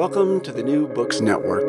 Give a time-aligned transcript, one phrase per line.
[0.00, 1.68] Welcome to the New Books Network.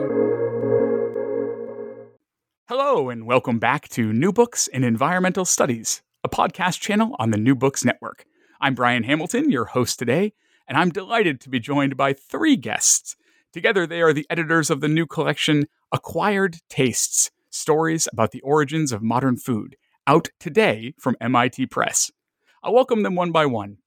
[2.69, 7.37] Hello, and welcome back to New Books in Environmental Studies, a podcast channel on the
[7.37, 8.23] New Books Network.
[8.61, 10.31] I'm Brian Hamilton, your host today,
[10.65, 13.17] and I'm delighted to be joined by three guests.
[13.51, 18.93] Together, they are the editors of the new collection, Acquired Tastes Stories about the Origins
[18.93, 19.75] of Modern Food,
[20.07, 22.09] out today from MIT Press.
[22.63, 23.79] I'll welcome them one by one.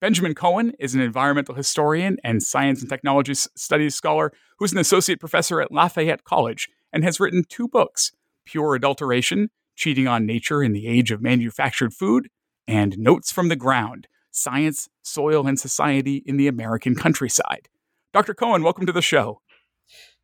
[0.00, 5.18] Benjamin Cohen is an environmental historian and science and technology studies scholar who's an associate
[5.18, 8.12] professor at Lafayette College and has written two books
[8.44, 12.28] Pure Adulteration Cheating on Nature in the Age of Manufactured Food,
[12.66, 17.68] and Notes from the Ground Science, Soil, and Society in the American Countryside.
[18.12, 18.34] Dr.
[18.34, 19.40] Cohen, welcome to the show.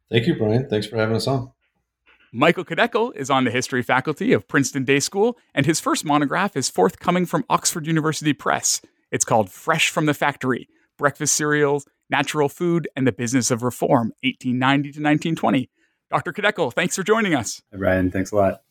[0.08, 0.68] Thank you, Brian.
[0.68, 1.50] Thanks for having us on.
[2.32, 6.56] Michael Kideckel is on the history faculty of Princeton Day School, and his first monograph
[6.56, 8.80] is forthcoming from Oxford University Press.
[9.14, 14.12] It's called Fresh from the Factory Breakfast Cereals, Natural Food, and the Business of Reform,
[14.24, 15.70] 1890 to 1920.
[16.10, 16.32] Dr.
[16.32, 17.62] Kideckel, thanks for joining us.
[17.70, 18.10] Hey, Brian.
[18.10, 18.62] Thanks a lot.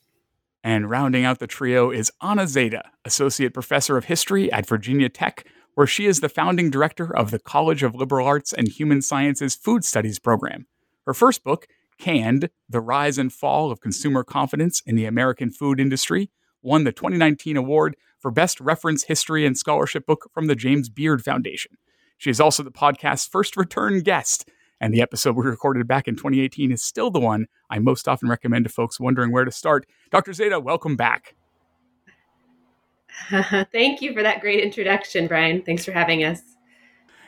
[0.62, 5.48] And rounding out the trio is Anna Zeide, Associate Professor of History at Virginia Tech,
[5.76, 9.56] where she is the founding director of the College of Liberal Arts and Human Sciences
[9.56, 10.68] Food Studies program.
[11.06, 11.68] Her first book,
[11.98, 16.31] Canned The Rise and Fall of Consumer Confidence in the American Food Industry,
[16.63, 21.24] won the 2019 award for Best Reference History and Scholarship Book from the James Beard
[21.24, 21.78] Foundation.
[22.18, 26.16] She is also the podcast's first return guest, and the episode we recorded back in
[26.16, 29.85] 2018 is still the one I most often recommend to folks wondering where to start.
[30.09, 30.31] Dr.
[30.31, 31.35] Zeide, welcome back.
[33.72, 35.62] Thank you for that great introduction, Brian.
[35.62, 36.53] Thanks for having us.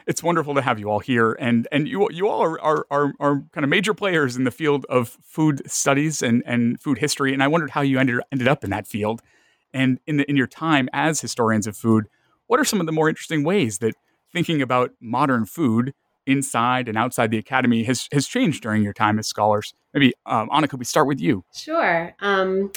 [0.08, 3.14] It's wonderful to have you all here, and and you you all are are, are,
[3.20, 7.34] are kind of major players in the field of food studies and, and food history.
[7.34, 9.22] And I wondered how you ended ended up in that field.
[9.74, 12.06] And in, the, in your time as historians of food,
[12.48, 13.94] what are some of the more interesting ways that
[14.32, 15.94] thinking about modern food
[16.26, 19.74] inside and outside the academy has, has changed during your time as scholars?
[19.94, 21.44] Maybe, um, Anna, could we start with you?
[21.54, 22.16] Sure.
[22.20, 22.72] Um,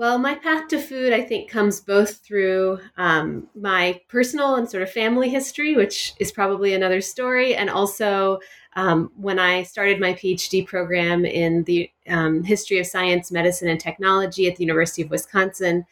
[0.00, 4.82] well, my path to food, I think, comes both through um, my personal and sort
[4.82, 8.38] of family history, which is probably another story, and also
[8.76, 13.78] um, when I started my PhD program in the um, history of science, medicine, and
[13.78, 15.84] technology at the University of Wisconsin.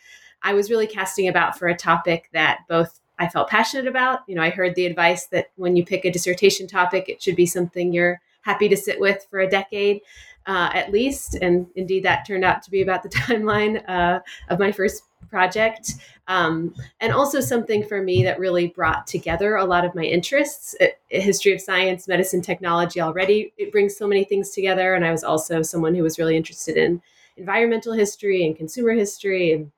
[0.42, 4.20] I was really casting about for a topic that both I felt passionate about.
[4.26, 7.36] You know, I heard the advice that when you pick a dissertation topic, it should
[7.36, 10.00] be something you're happy to sit with for a decade
[10.48, 11.36] uh, at least.
[11.36, 15.92] And indeed, that turned out to be about the timeline uh, of my first project.
[16.26, 20.74] Um, and also something for me that really brought together a lot of my interests
[21.08, 23.52] history of science, medicine, technology already.
[23.58, 24.94] It brings so many things together.
[24.94, 27.02] And I was also someone who was really interested in
[27.36, 29.70] environmental history and consumer history and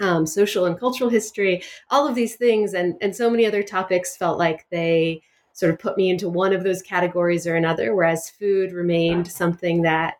[0.00, 4.16] um, social and cultural history, all of these things, and and so many other topics
[4.16, 5.22] felt like they
[5.58, 9.82] sort of put me into one of those categories or another, whereas food remained something
[9.82, 10.14] that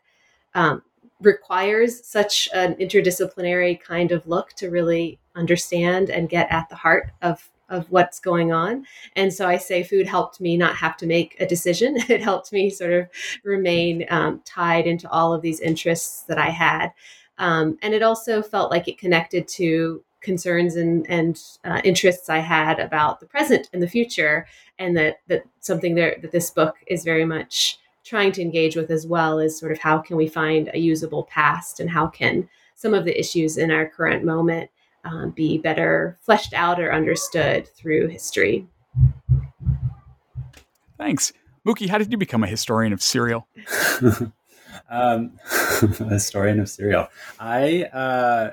[0.56, 0.82] um,
[1.20, 7.12] requires such an interdisciplinary kind of look to really understand and get at the heart
[7.22, 8.84] of of what's going on.
[9.14, 11.98] And so I say food helped me not have to make a decision.
[12.08, 13.08] It helped me sort of
[13.44, 16.88] remain um, tied into all of these interests that I had.
[17.36, 22.38] Um, and it also felt like it connected to concerns and, and uh, interests I
[22.38, 24.46] had about the present and the future,
[24.78, 28.90] and that that something there that this book is very much trying to engage with
[28.90, 32.48] as well is sort of how can we find a usable past and how can
[32.74, 34.70] some of the issues in our current moment
[35.04, 38.66] um, be better fleshed out or understood through history.
[40.96, 41.32] Thanks.
[41.66, 43.46] Mookie, how did you become a historian of cereal?
[44.90, 45.38] um,
[45.82, 47.08] a historian of cereal.
[47.38, 48.50] I, uh,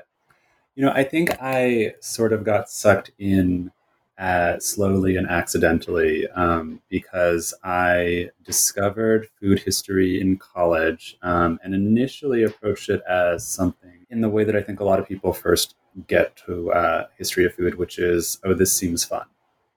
[0.76, 3.72] you know, I think I sort of got sucked in
[4.18, 12.44] uh, slowly and accidentally um, because I discovered food history in college um, and initially
[12.44, 15.74] approached it as something in the way that I think a lot of people first
[16.06, 19.26] get to uh, history of food, which is, oh, this seems fun.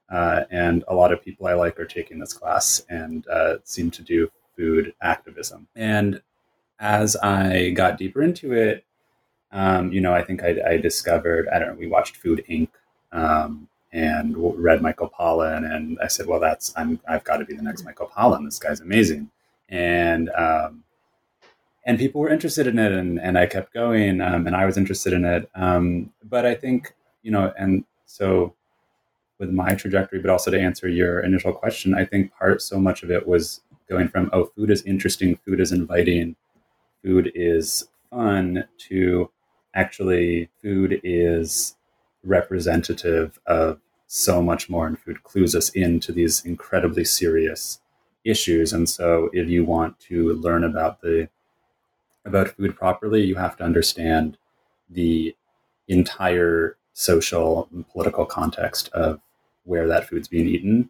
[0.09, 3.89] Uh, and a lot of people I like are taking this class and uh, seem
[3.91, 5.67] to do food activism.
[5.75, 6.21] And
[6.79, 8.85] as I got deeper into it,
[9.51, 12.69] um, you know, I think I, I, discovered, I don't know, we watched Food Inc.
[13.11, 17.55] Um, and read Michael Pollan, and I said, "Well, that's I'm I've got to be
[17.55, 18.45] the next Michael Pollan.
[18.45, 19.31] This guy's amazing."
[19.67, 20.83] And um,
[21.85, 24.77] and people were interested in it, and and I kept going, um, and I was
[24.77, 25.49] interested in it.
[25.55, 26.93] Um, but I think
[27.23, 28.53] you know, and so
[29.39, 33.03] with my trajectory, but also to answer your initial question, I think part so much
[33.03, 36.35] of it was going from oh, food is interesting, food is inviting,
[37.03, 39.31] food is fun, to
[39.73, 41.75] actually food is
[42.23, 47.79] representative of so much more, and food clues us into these incredibly serious
[48.25, 48.73] issues.
[48.73, 51.29] And so, if you want to learn about the
[52.25, 54.37] about food properly, you have to understand
[54.89, 55.35] the
[55.87, 59.21] entire social and political context of
[59.63, 60.89] where that food's being eaten.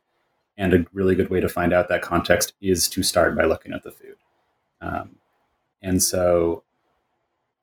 [0.58, 3.74] And a really good way to find out that context is to start by looking
[3.74, 4.16] at the food.
[4.82, 5.16] Um,
[5.82, 6.64] and so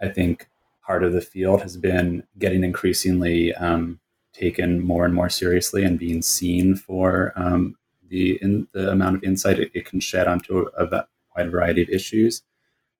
[0.00, 0.48] I think
[0.86, 3.98] part of the field has been getting increasingly um,
[4.32, 7.76] taken more and more seriously and being seen for um,
[8.08, 11.06] the in, the amount of insight it, it can shed onto a, a,
[11.36, 12.42] wide variety of issues.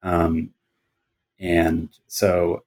[0.02, 0.50] Um,
[1.38, 2.64] and so,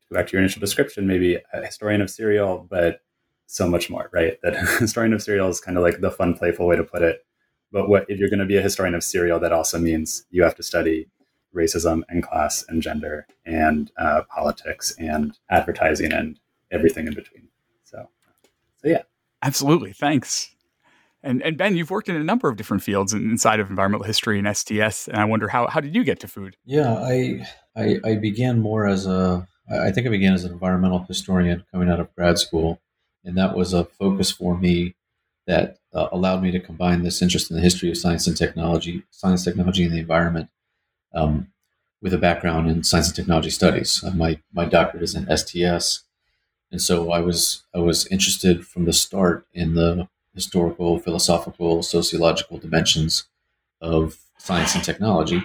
[0.00, 3.00] to go back to your initial description, maybe a historian of cereal, but
[3.46, 4.38] so much more, right?
[4.42, 7.24] That historian of cereal is kind of like the fun, playful way to put it.
[7.70, 10.42] But what if you're going to be a historian of cereal, that also means you
[10.42, 11.08] have to study
[11.54, 16.38] racism and class and gender and uh, politics and advertising and
[16.70, 17.48] everything in between.
[17.84, 18.08] So,
[18.76, 19.02] so yeah.
[19.42, 19.92] Absolutely.
[19.92, 20.54] Thanks.
[21.22, 24.40] And, and Ben, you've worked in a number of different fields inside of environmental history
[24.40, 26.56] and STS, and I wonder how, how did you get to food?
[26.64, 27.46] Yeah, I,
[27.76, 31.88] I, I began more as a I think I began as an environmental historian coming
[31.88, 32.80] out of grad school,
[33.24, 34.94] and that was a focus for me
[35.46, 39.04] that uh, allowed me to combine this interest in the history of science and technology,
[39.10, 40.48] science, technology, and the environment,
[41.14, 41.48] um,
[42.00, 44.02] with a background in science and technology studies.
[44.04, 46.04] Uh, my my doctorate is in STS,
[46.70, 52.58] and so I was I was interested from the start in the historical, philosophical, sociological
[52.58, 53.24] dimensions
[53.80, 55.42] of science and technology,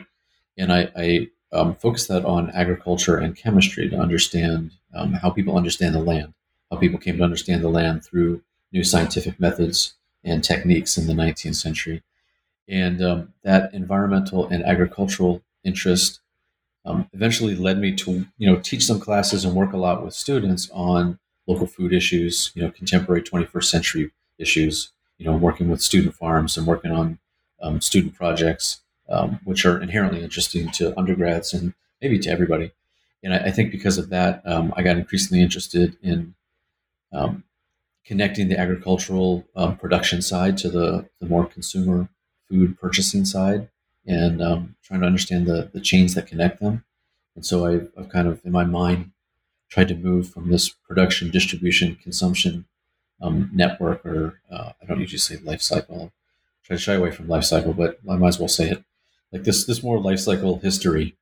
[0.57, 5.57] and I, I um, focused that on agriculture and chemistry to understand um, how people
[5.57, 6.33] understand the land,
[6.71, 11.14] how people came to understand the land through new scientific methods and techniques in the
[11.14, 12.04] 19th century.
[12.68, 16.21] And um, that environmental and agricultural interest
[16.88, 20.14] um, eventually led me to you know teach some classes and work a lot with
[20.14, 24.92] students on local food issues, you know, contemporary 21st century issues.
[25.18, 27.18] You know, working with student farms and working on
[27.59, 32.71] um, student projects, um, which are inherently interesting to undergrads and maybe to everybody.
[33.24, 36.36] And I, I think because of that, um, I got increasingly interested in
[37.12, 37.45] um,
[38.06, 42.09] connecting the agricultural um, production side to the, the more consumer
[42.47, 43.69] food purchasing side
[44.07, 46.83] and um, trying to understand the, the chains that connect them.
[47.35, 49.11] And so I've, I've, kind of, in my mind,
[49.69, 52.66] tried to move from this production, distribution, consumption
[53.21, 56.11] um, network, or uh, I don't usually say life cycle.
[56.14, 58.83] I try to shy away from life cycle, but I might as well say it
[59.31, 59.66] like this.
[59.66, 61.16] This more life cycle history,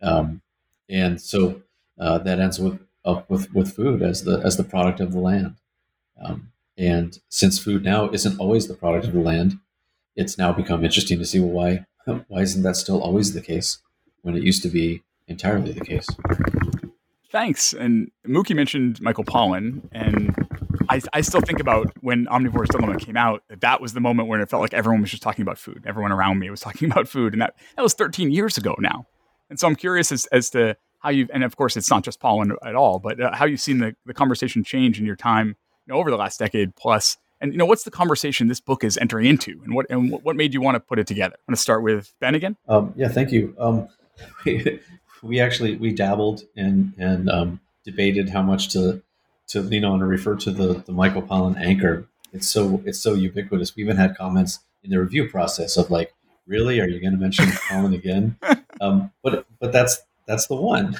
[0.00, 0.42] um,
[0.88, 1.62] and so
[1.98, 5.20] uh, that ends with up with with food as the as the product of the
[5.20, 5.56] land.
[6.22, 9.58] Um, and since food now isn't always the product of the land,
[10.16, 13.78] it's now become interesting to see well, why why isn't that still always the case
[14.22, 16.06] when it used to be entirely the case?
[17.30, 17.72] Thanks.
[17.72, 20.34] And Mookie mentioned Michael Pollan, and
[20.90, 24.28] I, I still think about when Omnivore's Dilemma came out, that that was the moment
[24.28, 25.84] when it felt like everyone was just talking about food.
[25.86, 27.32] Everyone around me was talking about food.
[27.32, 29.06] And that, that was 13 years ago now.
[29.48, 32.20] And so I'm curious as, as to how you've, and of course, it's not just
[32.20, 35.56] Pollan at all, but uh, how you've seen the, the conversation change in your time
[35.86, 37.16] you know, over the last decade plus.
[37.42, 40.36] And you know, what's the conversation this book is entering into, and what and what
[40.36, 41.34] made you want to put it together?
[41.34, 42.56] I'm going to start with Ben again.
[42.68, 43.54] Um, yeah, thank you.
[43.58, 43.88] Um,
[44.44, 44.80] we,
[45.22, 49.02] we, actually we dabbled and and um, debated how much to
[49.48, 52.06] to lean on or refer to the the Michael Pollan anchor.
[52.32, 53.74] It's so it's so ubiquitous.
[53.74, 56.14] We even had comments in the review process of like,
[56.46, 58.36] really, are you going to mention Pollan again?
[58.80, 60.96] Um, but but that's that's the one.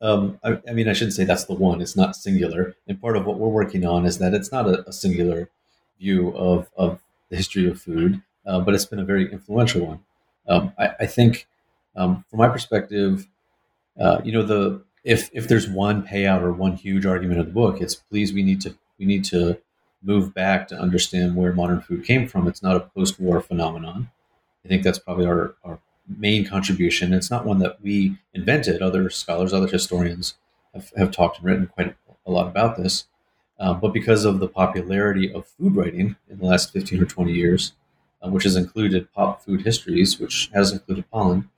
[0.00, 1.80] Um, I, I, mean, I shouldn't say that's the one.
[1.80, 2.76] It's not singular.
[2.86, 5.50] And part of what we're working on is that it's not a, a singular
[5.98, 7.00] view of, of
[7.30, 10.00] the history of food, uh, but it's been a very influential one.
[10.48, 11.46] Um, I, I, think,
[11.96, 13.26] um, from my perspective,
[14.00, 17.52] uh, you know, the if if there's one payout or one huge argument of the
[17.52, 19.58] book, it's please we need to we need to
[20.02, 22.46] move back to understand where modern food came from.
[22.46, 24.10] It's not a post-war phenomenon.
[24.64, 27.12] I think that's probably our, our main contribution.
[27.12, 28.80] It's not one that we invented.
[28.80, 30.34] Other scholars, other historians
[30.74, 33.06] have, have talked and written quite a lot about this.
[33.60, 37.32] Um, but because of the popularity of food writing in the last 15 or 20
[37.32, 37.72] years,
[38.22, 41.48] um, which has included pop food histories, which has included Pollan,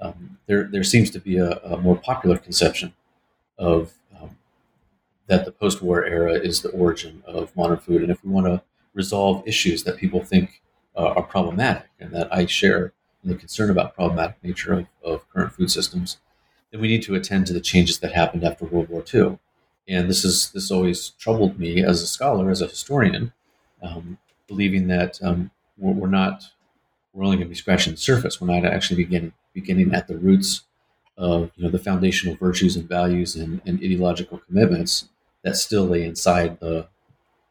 [0.00, 2.94] um, there, there seems to be a, a more popular conception
[3.58, 4.36] of um,
[5.26, 8.02] that the post-war era is the origin of modern food.
[8.02, 8.62] And if we want to
[8.94, 10.62] resolve issues that people think
[10.96, 15.52] uh, are problematic and that I share the concern about problematic nature of, of current
[15.52, 16.16] food systems,
[16.70, 19.38] then we need to attend to the changes that happened after World War II.
[19.90, 23.32] And this is this always troubled me as a scholar, as a historian,
[23.82, 26.44] um, believing that um, we're, we're, not
[27.12, 28.40] we're only going to be scratching the surface.
[28.40, 30.62] We're not actually beginning beginning at the roots
[31.18, 35.08] of you know the foundational virtues and values and, and ideological commitments
[35.42, 36.86] that still lay inside the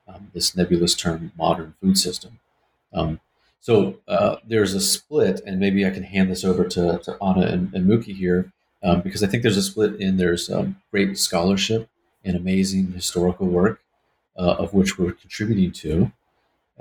[0.07, 2.39] um, this nebulous term modern food system.
[2.93, 3.19] Um,
[3.59, 7.47] so uh, there's a split, and maybe I can hand this over to, to Anna
[7.47, 11.17] and, and Mookie here, um, because I think there's a split in there's um, great
[11.17, 11.89] scholarship
[12.25, 13.81] and amazing historical work
[14.37, 16.11] uh, of which we're contributing to,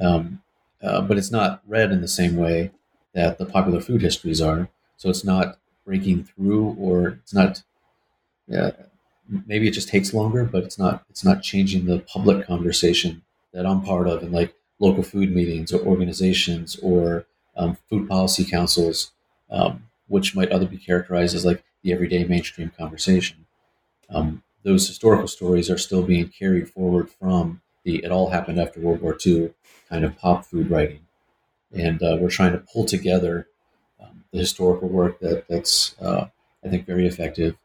[0.01, 0.43] um,
[0.83, 2.71] uh, but it's not read in the same way
[3.15, 4.69] that the popular food histories are.
[4.97, 7.63] So it's not breaking through, or it's not.
[8.47, 8.73] Yeah,
[9.47, 11.05] maybe it just takes longer, but it's not.
[11.11, 15.73] It's not changing the public conversation that I'm part of, and like local food meetings
[15.73, 17.27] or organizations or
[17.57, 19.13] um, food policy councils,
[19.51, 23.47] um, which might other be characterized as like the everyday mainstream conversation.
[24.11, 28.81] Um, those historical stories are still being carried forward from the "it all happened after
[28.81, 29.51] World War II"
[29.89, 31.01] kind of pop food writing,
[31.73, 33.49] and uh, we're trying to pull together
[34.01, 36.27] um, the historical work that that's uh,
[36.65, 37.57] I think very effective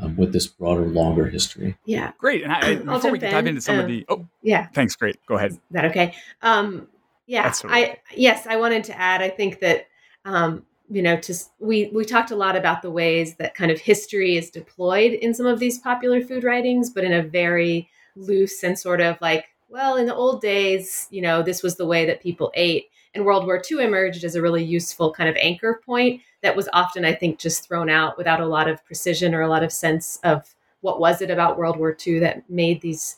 [0.00, 1.76] um, with this broader, longer history.
[1.84, 2.42] Yeah, great.
[2.42, 4.96] And I, before we can dive into some um, of the, oh, yeah, thanks.
[4.96, 5.52] Great, go ahead.
[5.52, 6.14] Is that okay?
[6.42, 6.88] Um,
[7.26, 9.22] yeah, I yes, I wanted to add.
[9.22, 9.86] I think that
[10.24, 13.78] um, you know, to we we talked a lot about the ways that kind of
[13.80, 18.62] history is deployed in some of these popular food writings, but in a very loose
[18.64, 22.04] and sort of like, well, in the old days, you know, this was the way
[22.06, 22.86] that people ate.
[23.14, 26.68] And World War II emerged as a really useful kind of anchor point that was
[26.72, 29.72] often, I think, just thrown out without a lot of precision or a lot of
[29.72, 33.16] sense of what was it about World War II that made these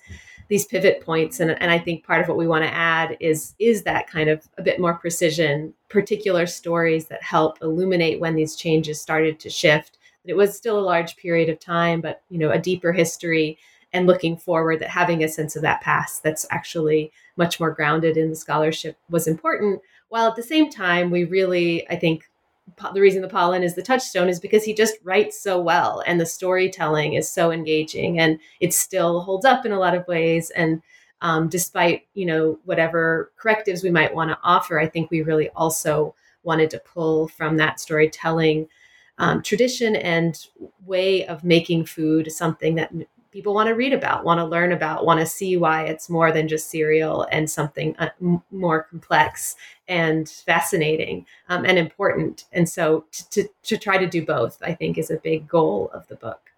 [0.52, 1.40] these pivot points.
[1.40, 4.28] And, and I think part of what we want to add is is that kind
[4.28, 9.48] of a bit more precision, particular stories that help illuminate when these changes started to
[9.48, 9.96] shift.
[10.26, 13.56] It was still a large period of time, but you know, a deeper history
[13.94, 18.18] and looking forward that having a sense of that past that's actually much more grounded
[18.18, 19.80] in the scholarship was important
[20.10, 22.30] while at the same time we really i think
[22.94, 26.20] the reason the Pollan is the touchstone is because he just writes so well and
[26.20, 30.50] the storytelling is so engaging and it still holds up in a lot of ways
[30.50, 30.82] and
[31.20, 35.48] um, despite you know whatever correctives we might want to offer i think we really
[35.50, 38.68] also wanted to pull from that storytelling
[39.18, 40.46] um, tradition and
[40.84, 42.92] way of making food something that
[43.32, 46.30] people want to read about, want to learn about, want to see why it's more
[46.30, 48.10] than just cereal and something uh,
[48.50, 49.56] more complex
[49.88, 52.44] and fascinating um, and important.
[52.52, 55.90] And so to, to, to try to do both, I think, is a big goal
[55.94, 56.50] of the book.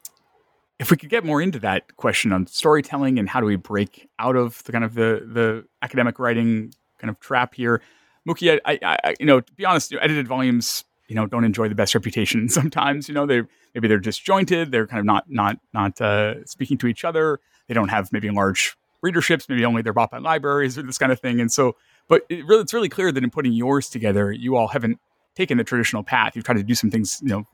[0.80, 4.08] If we could get more into that question on storytelling and how do we break
[4.18, 7.80] out of the kind of the the academic writing kind of trap here,
[8.28, 11.74] Mookie, I, I, you know, to be honest, edited volumes you know don't enjoy the
[11.74, 13.42] best reputation sometimes you know they
[13.74, 17.74] maybe they're disjointed they're kind of not not not uh, speaking to each other they
[17.74, 21.20] don't have maybe large readerships maybe only they're bought by libraries or this kind of
[21.20, 21.76] thing and so
[22.06, 24.98] but it really, it's really clear that in putting yours together you all haven't
[25.34, 27.44] taken the traditional path you've tried to do some things you know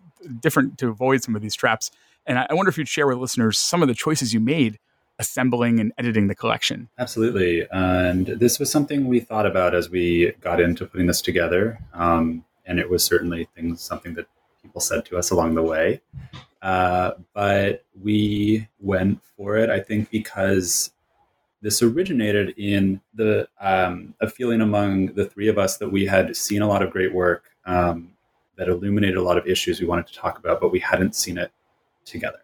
[0.41, 1.91] different to avoid some of these traps
[2.27, 4.79] and I, I wonder if you'd share with listeners some of the choices you made
[5.21, 6.89] assembling and editing the collection.
[6.99, 7.67] Absolutely.
[7.71, 11.79] And this was something we thought about as we got into putting this together.
[11.93, 14.27] Um, and it was certainly things, something that
[14.63, 16.01] people said to us along the way.
[16.63, 20.93] Uh, but we went for it, I think, because
[21.63, 26.35] this originated in the um, a feeling among the three of us that we had
[26.37, 28.11] seen a lot of great work um,
[28.57, 31.39] that illuminated a lot of issues we wanted to talk about, but we hadn't seen
[31.39, 31.51] it
[32.05, 32.41] together.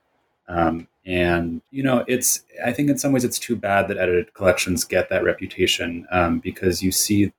[0.49, 4.35] Um, and you know, it's I think in some ways it's too bad that edited
[4.35, 7.32] collections get that reputation um, because you see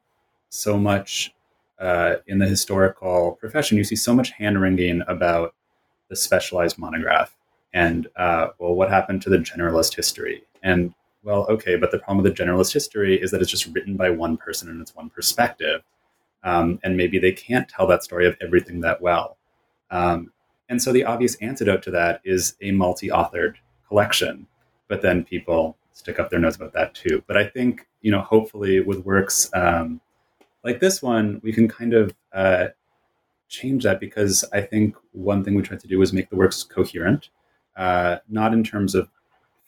[0.49, 1.33] so much
[1.79, 3.77] uh, in the historical profession.
[3.77, 5.53] You see so much hand wringing about
[6.09, 7.37] the specialized monograph
[7.73, 10.43] and uh, well, what happened to the generalist history?
[10.63, 10.93] And
[11.23, 14.09] well, okay, but the problem with the generalist history is that it's just written by
[14.09, 15.81] one person and it's one perspective.
[16.43, 19.37] Um, and maybe they can't tell that story of everything that well.
[19.91, 20.31] Um,
[20.69, 23.55] and so the obvious antidote to that is a multi authored
[23.87, 24.47] collection.
[24.87, 27.23] But then people stick up their nose about that too.
[27.27, 29.99] But I think, you know, hopefully with works um,
[30.63, 32.67] like this one, we can kind of uh,
[33.47, 36.63] change that because I think one thing we tried to do was make the works
[36.63, 37.29] coherent,
[37.75, 39.09] uh, not in terms of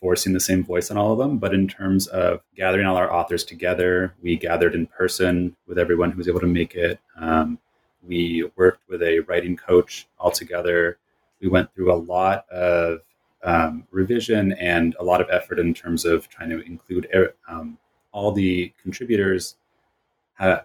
[0.02, 3.12] forcing the same voice on all of them, but in terms of gathering all our
[3.12, 4.14] authors together.
[4.22, 7.00] We gathered in person with everyone who was able to make it.
[7.18, 7.60] Um,
[8.08, 10.98] we worked with a writing coach all together.
[11.42, 13.02] We went through a lot of
[13.44, 17.08] um, revision and a lot of effort in terms of trying to include
[17.48, 17.78] um,
[18.12, 19.56] all the contributors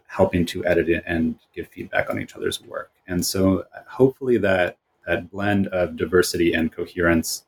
[0.07, 2.93] helping to edit it and give feedback on each other's work.
[3.07, 7.45] And so uh, hopefully that that blend of diversity and coherence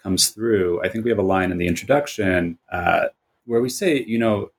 [0.00, 0.80] comes through.
[0.82, 3.06] I think we have a line in the introduction uh,
[3.46, 4.50] where we say, you know,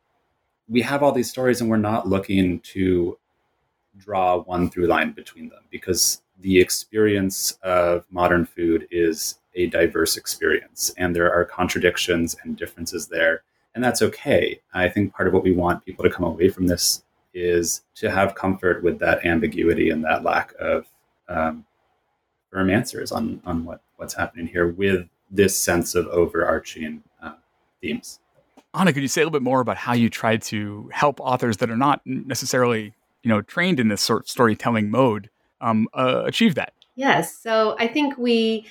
[0.67, 3.17] we have all these stories and we're not looking to
[3.97, 10.17] draw one through line between them because the experience of modern food is a diverse
[10.17, 13.43] experience and there are contradictions and differences there
[13.75, 14.61] and that's okay.
[14.73, 17.03] I think part of what we want people to come away from this
[17.33, 20.87] is to have comfort with that ambiguity and that lack of
[21.27, 21.65] um,
[22.49, 27.33] firm answers on on what what's happening here with this sense of overarching uh,
[27.81, 28.19] themes.
[28.73, 31.57] Anna could you say a little bit more about how you try to help authors
[31.57, 36.23] that are not necessarily you know trained in this sort of storytelling mode um, uh,
[36.25, 36.73] achieve that?
[36.95, 37.37] Yes.
[37.37, 38.65] So i think we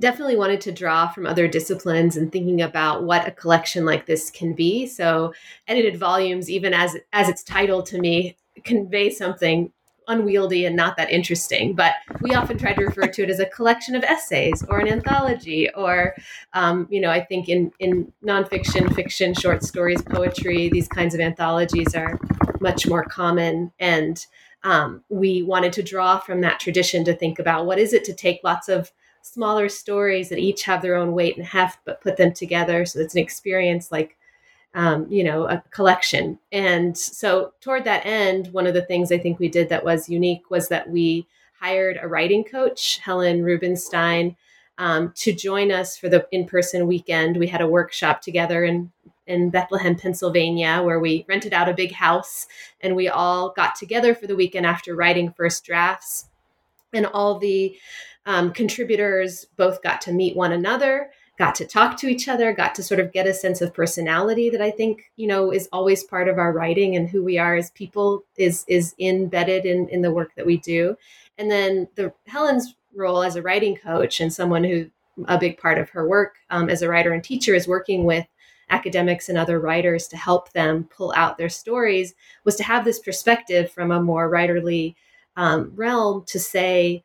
[0.00, 4.30] definitely wanted to draw from other disciplines and thinking about what a collection like this
[4.30, 5.32] can be so
[5.68, 9.72] edited volumes even as as its title to me convey something
[10.08, 11.74] unwieldy and not that interesting.
[11.74, 14.88] But we often try to refer to it as a collection of essays or an
[14.88, 16.14] anthology, or
[16.52, 21.20] um, you know, I think in in nonfiction, fiction, short stories, poetry, these kinds of
[21.20, 22.18] anthologies are
[22.60, 24.24] much more common and.
[24.64, 28.12] Um, we wanted to draw from that tradition to think about what is it to
[28.12, 28.90] take lots of
[29.32, 33.00] smaller stories that each have their own weight and heft, but put them together so
[33.00, 34.16] it's an experience like
[34.74, 36.38] um, you know, a collection.
[36.52, 40.10] And so, toward that end, one of the things I think we did that was
[40.10, 41.26] unique was that we
[41.58, 44.36] hired a writing coach, Helen Rubinstein,
[44.76, 47.38] um, to join us for the in-person weekend.
[47.38, 48.92] We had a workshop together in
[49.26, 52.46] in Bethlehem, Pennsylvania, where we rented out a big house
[52.80, 56.28] and we all got together for the weekend after writing first drafts.
[56.92, 57.76] And all the
[58.26, 62.74] um, contributors both got to meet one another got to talk to each other, got
[62.74, 66.02] to sort of get a sense of personality that I think, you know, is always
[66.02, 70.02] part of our writing and who we are as people is is embedded in in
[70.02, 70.96] the work that we do.
[71.38, 74.90] And then the Helen's role as a writing coach and someone who
[75.28, 78.26] a big part of her work um, as a writer and teacher is working with
[78.68, 82.98] academics and other writers to help them pull out their stories was to have this
[82.98, 84.94] perspective from a more writerly
[85.36, 87.04] um, realm to say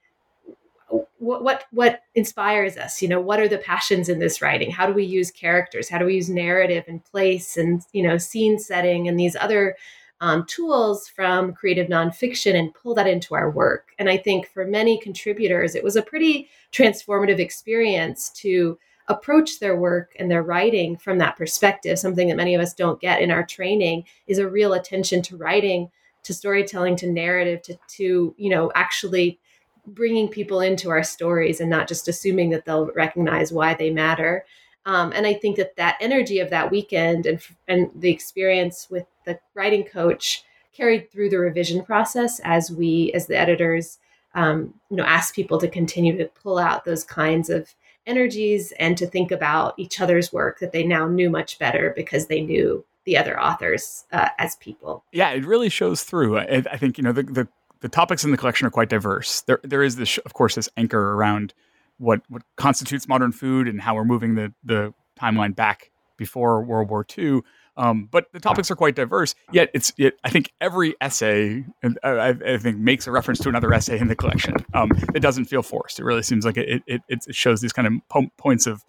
[1.18, 3.02] what what what inspires us?
[3.02, 4.72] You know what are the passions in this writing?
[4.72, 5.90] How do we use characters?
[5.90, 9.76] How do we use narrative and place and you know scene setting and these other
[10.20, 13.90] um, tools from creative nonfiction and pull that into our work?
[14.00, 18.78] And i think for many contributors it was a pretty transformative experience to
[19.08, 23.02] approach their work and their writing from that perspective something that many of us don't
[23.02, 25.90] get in our training is a real attention to writing
[26.24, 29.40] to storytelling to narrative to to you know actually
[29.88, 34.46] bringing people into our stories and not just assuming that they'll recognize why they matter.
[34.86, 39.06] Um, and I think that that energy of that weekend and and the experience with
[39.26, 44.00] the writing coach carried through the revision process as we, as the editors,
[44.34, 47.76] um, you know, ask people to continue to pull out those kinds of
[48.08, 52.28] energies and to think about each other's work that they now knew much better because
[52.28, 55.04] they knew the other authors uh, as people.
[55.12, 56.38] Yeah, it really shows through.
[56.38, 57.48] I, I think you know the, the
[57.82, 59.42] the topics in the collection are quite diverse.
[59.42, 61.54] There, there is this, of course, this anchor around
[61.98, 66.90] what what constitutes modern food and how we're moving the the timeline back before World
[66.90, 67.42] War II.
[67.78, 69.34] Um, but the topics are quite diverse.
[69.52, 71.66] Yet it's it, I think every essay
[72.04, 74.56] I, I, think makes a reference to another essay in the collection.
[74.74, 76.00] Um, it doesn't feel forced.
[76.00, 78.84] It really seems like it it, it shows these kind of po- points of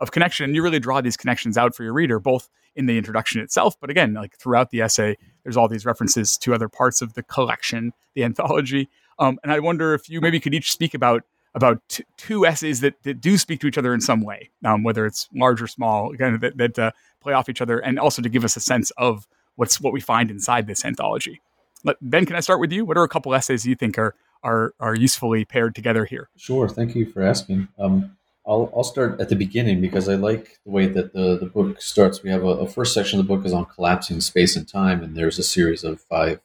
[0.00, 0.44] of connection.
[0.44, 3.74] And You really draw these connections out for your reader, both in the introduction itself,
[3.80, 7.22] but again, like throughout the essay, there's all these references to other parts of the
[7.22, 8.90] collection, the anthology.
[9.20, 11.22] Um, and I wonder if you maybe could each speak about
[11.54, 14.82] about t- two essays that, that do speak to each other in some way, um,
[14.82, 16.90] whether it's large or small, again, that, that uh,
[17.22, 20.00] play off each other, and also to give us a sense of what's what we
[20.00, 21.40] find inside this anthology.
[21.84, 22.84] But ben, can I start with you?
[22.84, 26.28] What are a couple essays you think are are are usefully paired together here?
[26.36, 26.68] Sure.
[26.68, 27.68] Thank you for asking.
[27.78, 31.46] Um, I'll, I'll start at the beginning because I like the way that the, the
[31.46, 32.22] book starts.
[32.22, 35.02] We have a, a first section of the book is on collapsing space and time,
[35.02, 36.40] and there's a series of five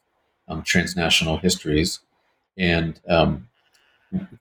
[0.47, 1.99] um, transnational histories.
[2.57, 3.47] And um,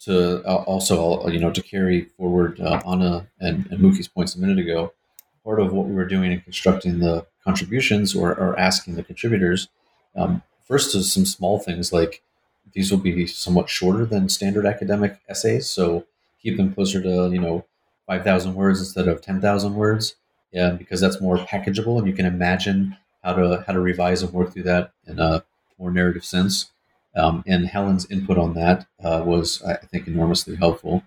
[0.00, 4.40] to uh, also, you know, to carry forward uh, Anna and, and Mookie's points a
[4.40, 4.92] minute ago,
[5.44, 9.68] part of what we were doing in constructing the contributions or, or asking the contributors,
[10.16, 12.22] um, first is some small things like
[12.72, 15.68] these will be somewhat shorter than standard academic essays.
[15.68, 16.04] So
[16.42, 17.64] keep them closer to, you know,
[18.06, 20.16] 5,000 words instead of 10,000 words.
[20.52, 24.32] Yeah, because that's more packageable and you can imagine how to how to revise and
[24.32, 25.44] work through that in a
[25.78, 26.72] more narrative sense.
[27.14, 31.04] Um, and Helen's input on that uh, was, I think, enormously helpful.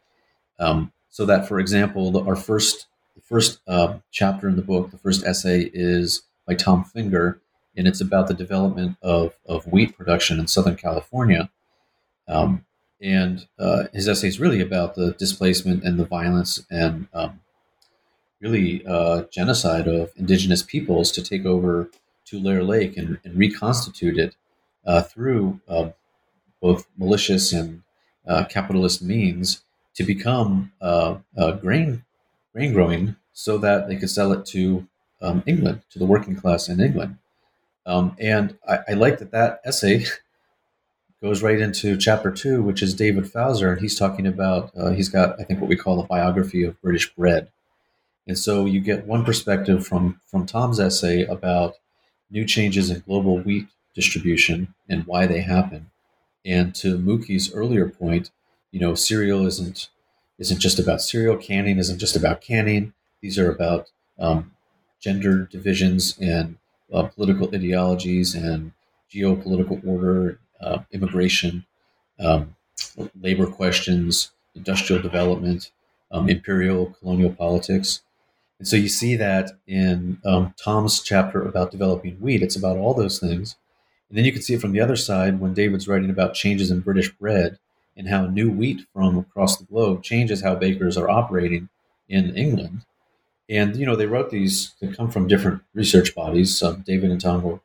[0.59, 4.91] Um, so that, for example, the, our first the first uh, chapter in the book,
[4.91, 7.39] the first essay, is by Tom Finger,
[7.77, 11.49] and it's about the development of, of wheat production in Southern California.
[12.27, 12.65] Um,
[13.03, 17.41] and uh, his essay is really about the displacement and the violence and um,
[18.41, 21.89] really uh, genocide of indigenous peoples to take over
[22.25, 24.35] Tulare Lake and, and reconstitute it
[24.85, 25.89] uh, through uh,
[26.61, 27.83] both malicious and
[28.27, 29.63] uh, capitalist means
[29.95, 31.17] to become uh,
[31.61, 32.03] grain
[32.53, 34.87] grain growing so that they could sell it to
[35.21, 37.17] um, England, to the working class in England.
[37.85, 40.05] Um, and I, I, like that that essay
[41.23, 45.07] goes right into chapter two, which is David Fauser, and he's talking about uh, he's
[45.07, 47.49] got I think what we call a biography of British bread,
[48.27, 51.75] and so you get one perspective from from Tom's essay about
[52.29, 55.89] new changes in global wheat distribution and why they happen.
[56.45, 58.31] And to Mookie's earlier point,
[58.71, 59.87] you know, cereal isn't
[60.39, 61.37] isn't just about cereal.
[61.37, 62.93] Canning isn't just about canning.
[63.21, 63.87] These are about
[64.19, 64.51] um,
[64.99, 66.57] gender divisions and
[66.91, 68.73] uh, political ideologies and
[69.09, 71.65] geopolitical order, uh, immigration,
[72.19, 72.55] um,
[73.19, 75.71] labor questions, industrial development,
[76.11, 78.01] um, imperial colonial politics.
[78.59, 82.43] And so you see that in um, Tom's chapter about developing wheat.
[82.43, 83.55] It's about all those things.
[84.09, 86.69] And then you can see it from the other side when David's writing about changes
[86.69, 87.57] in British bread
[87.97, 91.69] and how new wheat from across the globe changes how bakers are operating
[92.07, 92.85] in England.
[93.49, 96.61] And, you know, they wrote these, they come from different research bodies.
[96.63, 97.59] Um, David and Tom were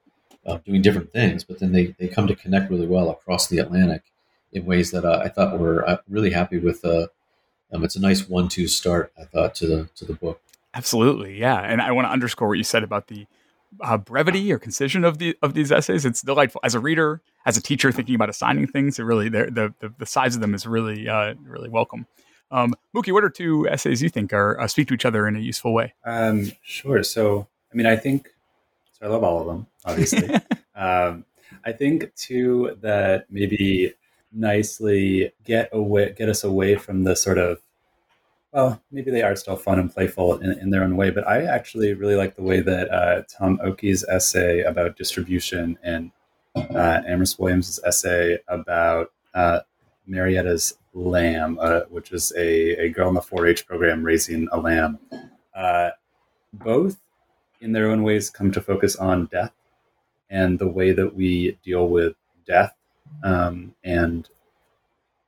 [0.48, 3.58] uh, doing different things, but then they, they come to connect really well across the
[3.58, 4.02] Atlantic
[4.52, 6.84] in ways that uh, I thought were uh, really happy with.
[6.84, 7.08] Uh,
[7.72, 10.40] um, it's a nice one-two start, I thought, to the to the book.
[10.74, 11.60] Absolutely, yeah.
[11.60, 13.26] And I want to underscore what you said about the
[13.82, 16.06] uh, brevity or concision of the of these essays.
[16.06, 18.98] It's delightful as a reader, as a teacher thinking about assigning things.
[18.98, 22.06] It really the the the size of them is really uh, really welcome.
[22.50, 25.36] Um, Mookie, what are two essays you think are uh, speak to each other in
[25.36, 25.92] a useful way?
[26.04, 27.02] Um, sure.
[27.02, 28.30] So, I mean, I think
[28.98, 29.06] so.
[29.06, 30.34] I love all of them, obviously.
[30.74, 31.24] um,
[31.64, 33.94] I think too that maybe
[34.32, 37.60] nicely get away get us away from the sort of
[38.52, 41.44] well, maybe they are still fun and playful in, in their own way, but I
[41.44, 46.10] actually really like the way that uh, Tom Okie's essay about distribution and
[46.56, 49.60] uh, Amrys Williams' essay about uh,
[50.08, 54.58] Marietta's lamb, uh, which is a, a girl in the 4 H program raising a
[54.58, 54.98] lamb,
[55.54, 55.90] uh,
[56.54, 56.98] both
[57.60, 59.52] in their own ways come to focus on death
[60.30, 62.14] and the way that we deal with
[62.46, 62.74] death
[63.22, 64.28] um, and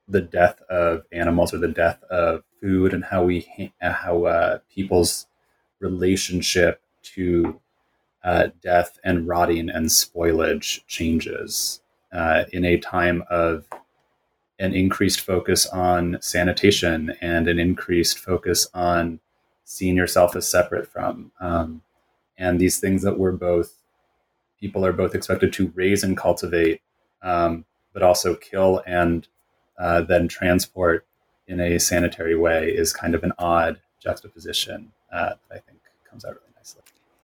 [0.09, 5.27] the death of animals or the death of food and how we how uh, people's
[5.79, 7.61] relationship to
[8.25, 11.81] uh, death and rotting and spoilage changes
[12.13, 13.65] uh, in a time of
[14.59, 19.21] an increased focus on sanitation and an increased focus on
[19.65, 21.81] seeing yourself as separate from um,
[22.37, 23.80] and these things that we're both
[24.61, 26.81] people are both expected to raise and cultivate
[27.23, 29.29] um, but also kill and
[29.79, 31.07] uh, then transport
[31.47, 36.25] in a sanitary way is kind of an odd juxtaposition uh, that I think comes
[36.25, 36.50] out really.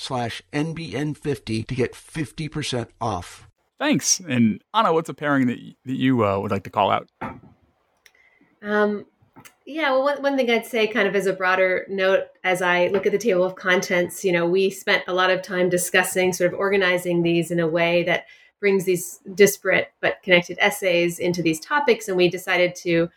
[0.00, 3.48] slash NBN50 to get 50% off.
[3.78, 4.18] Thanks.
[4.20, 7.08] And Anna, what's a pairing that, that you uh, would like to call out?
[8.62, 9.06] Um,
[9.66, 12.88] yeah, well, one, one thing I'd say, kind of as a broader note, as I
[12.88, 16.32] look at the table of contents, you know, we spent a lot of time discussing,
[16.32, 18.24] sort of organizing these in a way that
[18.58, 22.08] brings these disparate but connected essays into these topics.
[22.08, 23.08] And we decided to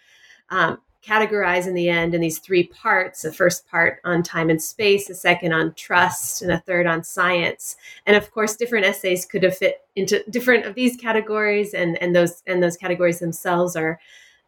[0.50, 4.62] um, categorize in the end in these three parts a first part on time and
[4.62, 7.76] space a second on trust and a third on science.
[8.06, 12.16] And of course different essays could have fit into different of these categories and and
[12.16, 14.00] those and those categories themselves are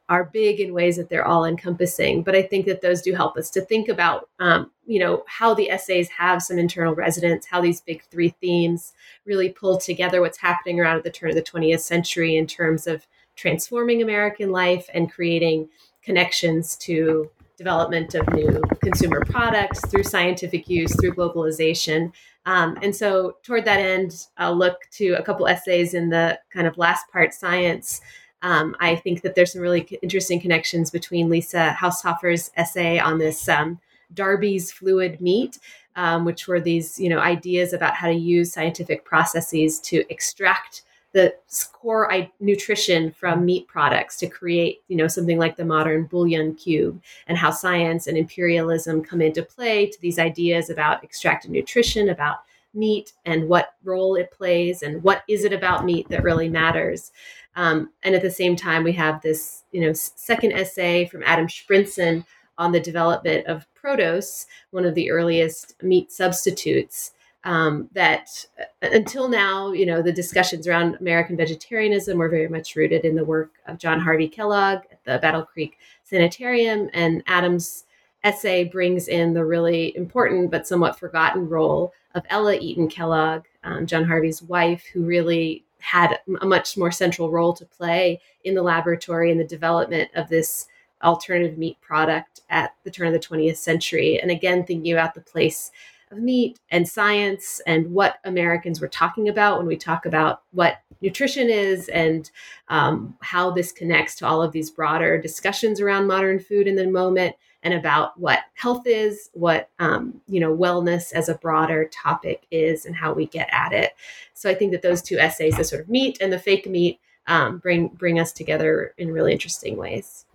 [0.08, 3.38] are big in ways that they're all encompassing but i think that those do help
[3.38, 7.60] us to think about um, you know how the essays have some internal resonance how
[7.60, 8.94] these big three themes
[9.26, 12.86] really pull together what's happening around at the turn of the 20th century in terms
[12.86, 15.68] of transforming american life and creating
[16.06, 22.12] connections to development of new consumer products through scientific use through globalization.
[22.46, 26.68] Um, and so toward that end i'll look to a couple essays in the kind
[26.68, 28.02] of last part science.
[28.42, 33.50] Um, i think that there's some really interesting connections between lisa haushofer's essay on this
[33.50, 33.80] um,
[34.14, 35.58] darby's fluid meat
[35.96, 40.84] um, which were these you know ideas about how to use scientific processes to extract
[41.16, 41.34] the
[41.72, 47.02] core nutrition from meat products to create you know something like the modern bouillon cube
[47.28, 52.40] and how science and imperialism come into play to these ideas about extracted nutrition about
[52.74, 57.14] meat and what role it plays and what is it about meat that really matters.
[57.56, 61.48] Um, and at the same time we have this you know second essay from adam
[61.48, 62.26] shprintzen
[62.58, 67.12] on the development of Protose one of the earliest meat substitutes
[67.46, 72.76] um, that uh, until now, you know, the discussions around American vegetarianism were very much
[72.76, 76.90] rooted in the work of John Harvey Kellogg at the Battle Creek Sanitarium.
[76.94, 77.86] And Adams'
[78.24, 83.86] essay brings in the really important but somewhat forgotten role of Ella Eaton Kellogg, um,
[83.86, 88.64] John Harvey's wife, who really had a much more central role to play in the
[88.64, 90.68] laboratory in the development of this
[91.04, 94.20] alternative meat product at the turn of the 20th century.
[94.20, 95.70] And again, thinking about the place
[96.12, 100.80] of meat and science and what Americans were talking about when we talk about what
[101.02, 102.32] nutrition is and
[102.70, 106.88] um, how this connects to all of these broader discussions around modern food in the
[106.88, 112.46] moment and about what health is, what um, you know wellness as a broader topic
[112.52, 113.94] is, and how we get at it.
[114.36, 117.00] So I think that those two essays, the sort of meat and the fake meat,
[117.26, 120.26] um, bring bring us together in really interesting ways.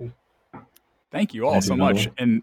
[1.12, 2.08] Thank you all so much.
[2.18, 2.42] And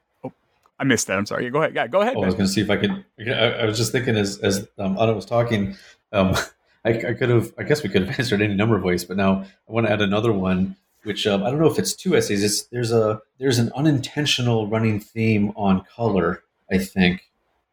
[0.79, 1.17] I missed that.
[1.17, 1.49] I'm sorry.
[1.49, 1.75] Go ahead.
[1.75, 2.15] Yeah, go ahead.
[2.15, 3.03] Oh, I was going to see if I could.
[3.19, 5.75] I, I, was just thinking as as um, Anna was talking,
[6.11, 6.35] um,
[6.85, 7.53] I, I, could have.
[7.57, 9.93] I guess we could have answered any number of ways, but now I want to
[9.93, 12.43] add another one, which um, I don't know if it's two essays.
[12.43, 17.23] It's there's a there's an unintentional running theme on color, I think,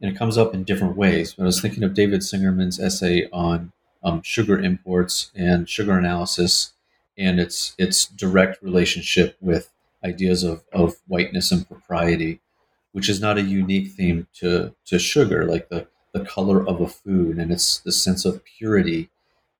[0.01, 1.35] and it comes up in different ways.
[1.35, 6.73] But I was thinking of David Singerman's essay on um, sugar imports and sugar analysis,
[7.19, 9.71] and its its direct relationship with
[10.03, 12.40] ideas of of whiteness and propriety
[12.94, 16.87] which is not a unique theme to to sugar, like the the color of a
[16.87, 19.11] food and it's the sense of purity.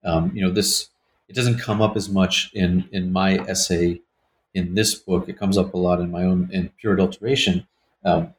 [0.04, 0.88] Um, you know, this
[1.28, 4.00] it doesn't come up as much in in my essay
[4.54, 5.28] in this book.
[5.28, 7.66] It comes up a lot in my own in pure adulteration.
[8.04, 8.34] Um,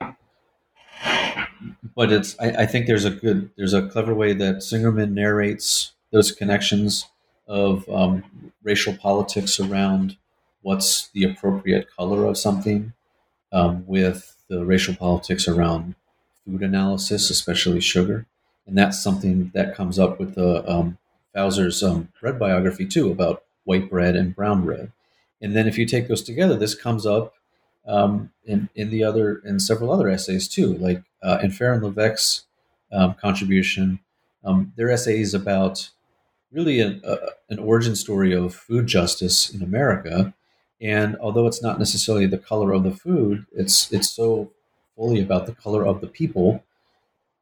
[1.94, 5.92] but it's I, I, think there's a good there's a clever way that Singerman narrates
[6.12, 7.08] those connections
[7.48, 8.24] of um,
[8.64, 10.16] racial politics around
[10.62, 12.94] what's the appropriate color of something
[13.52, 15.96] um, with the racial politics around
[16.46, 18.26] food analysis, especially sugar,
[18.68, 20.98] and that's something that comes up with the um,
[21.34, 24.92] Fauser's um, bread biography too about white bread and brown bread.
[25.42, 27.34] And then if you take those together, this comes up
[27.86, 32.46] um, in in the other in several other essays too, like uh, in Farron Levesque's
[32.92, 34.00] um, contribution.
[34.44, 35.90] Um, their essay is about
[36.52, 37.18] really an, uh,
[37.50, 40.34] an origin story of food justice in America.
[40.82, 44.52] And although it's not necessarily the color of the food, it's it's so
[44.96, 46.64] fully about the color of the people.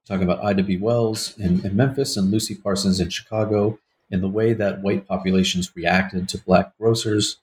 [0.06, 0.78] Talking about Ida B.
[0.78, 3.80] Wells in, in Memphis and Lucy Parsons in Chicago,
[4.12, 7.38] and the way that white populations reacted to black grocers.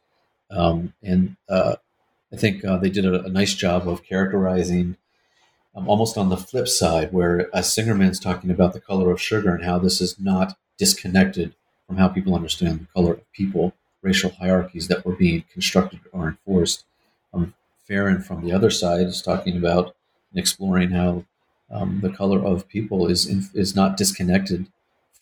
[0.50, 1.76] Um, and uh,
[2.32, 4.96] I think uh, they did a, a, nice job of characterizing
[5.74, 9.54] um, almost on the flip side, where a Singerman's talking about the color of sugar
[9.54, 11.54] and how this is not disconnected
[11.86, 16.28] from how people understand the color of people, racial hierarchies that were being constructed or
[16.28, 16.84] enforced.
[17.32, 17.54] Um,
[17.86, 19.94] Farren from the other side is talking about
[20.32, 21.24] and exploring how
[21.70, 24.66] um, the color of people is is not disconnected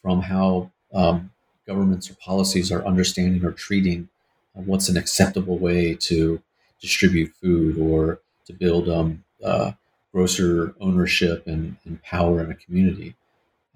[0.03, 1.31] from how um,
[1.67, 4.09] governments or policies are understanding or treating
[4.57, 6.43] uh, what's an acceptable way to
[6.81, 9.73] distribute food or to build um, uh,
[10.13, 13.15] grocer ownership and, and, power in a community.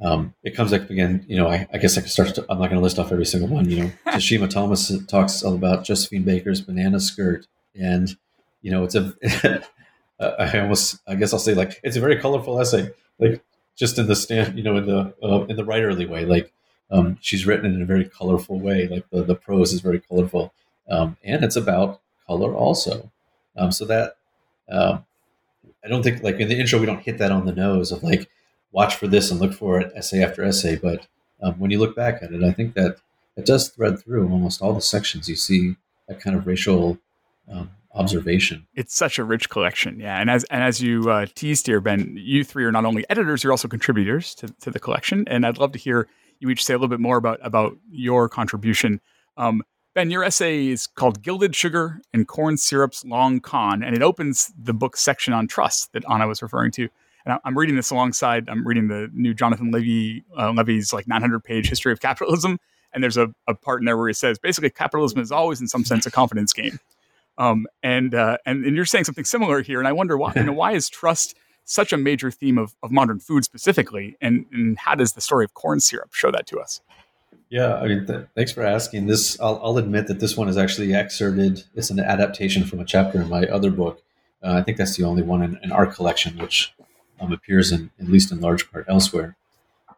[0.03, 2.59] Um, it comes up again, you know, I, I guess I could start, to, I'm
[2.59, 6.25] not going to list off every single one, you know, Tashima Thomas talks about Josephine
[6.25, 7.47] Baker's banana skirt
[7.79, 8.17] and,
[8.63, 9.15] you know, it's a,
[10.21, 13.43] I almost, I guess I'll say like, it's a very colorful essay, like
[13.77, 16.53] just in the stand, you know, in the, uh, in the writerly way, like,
[16.93, 18.87] um, she's written in a very colorful way.
[18.87, 20.53] Like the, the prose is very colorful.
[20.91, 23.11] Um, and it's about color also.
[23.57, 24.17] Um, so that,
[24.71, 24.99] uh,
[25.85, 28.03] I don't think like in the intro, we don't hit that on the nose of
[28.03, 28.29] like,
[28.73, 30.77] watch for this and look for it essay after essay.
[30.77, 31.07] But
[31.43, 32.97] um, when you look back at it, I think that
[33.37, 35.29] it does thread through almost all the sections.
[35.29, 35.77] You see
[36.09, 36.99] that kind of racial
[37.51, 38.67] um, observation.
[38.75, 40.21] It's such a rich collection, yeah.
[40.21, 43.43] And as and as you uh, teased here, Ben, you three are not only editors,
[43.43, 45.25] you're also contributors to, to the collection.
[45.29, 46.09] And I'd love to hear
[46.41, 49.01] you each say a little bit more about about your contribution.
[49.37, 49.63] Um,
[49.95, 54.53] ben, your essay is called "Gilded Sugar and Corn Syrup's Long Con," and it opens
[54.59, 56.89] the book section on trust that Anna was referring to.
[57.25, 58.49] And I'm reading this alongside.
[58.49, 62.59] I'm reading the new Jonathan Levy uh, Levy's like 900 page history of capitalism,
[62.93, 65.69] and there's a, a part in there where he says basically capitalism is always in
[65.69, 66.79] some sense a confidence game.
[67.39, 70.33] Um, and, uh, and and you're saying something similar here, and I wonder why.
[70.37, 74.47] You know, why is trust such a major theme of, of modern food specifically, and,
[74.53, 76.81] and how does the story of corn syrup show that to us?
[77.49, 79.07] Yeah, I mean, th- thanks for asking.
[79.07, 81.65] This, I'll, I'll, admit that this one is actually excerpted.
[81.75, 84.03] It's an adaptation from a chapter in my other book.
[84.43, 86.73] Uh, I think that's the only one in, in our collection, which
[87.23, 89.37] um, appears in at least in large part elsewhere.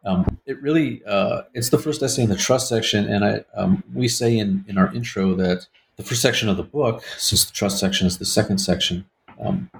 [0.05, 3.83] Um, it really, uh, it's the first essay in the trust section, and I, um,
[3.93, 7.53] we say in in our intro that the first section of the book, since the
[7.53, 9.05] trust section is the second section,
[9.39, 9.71] um,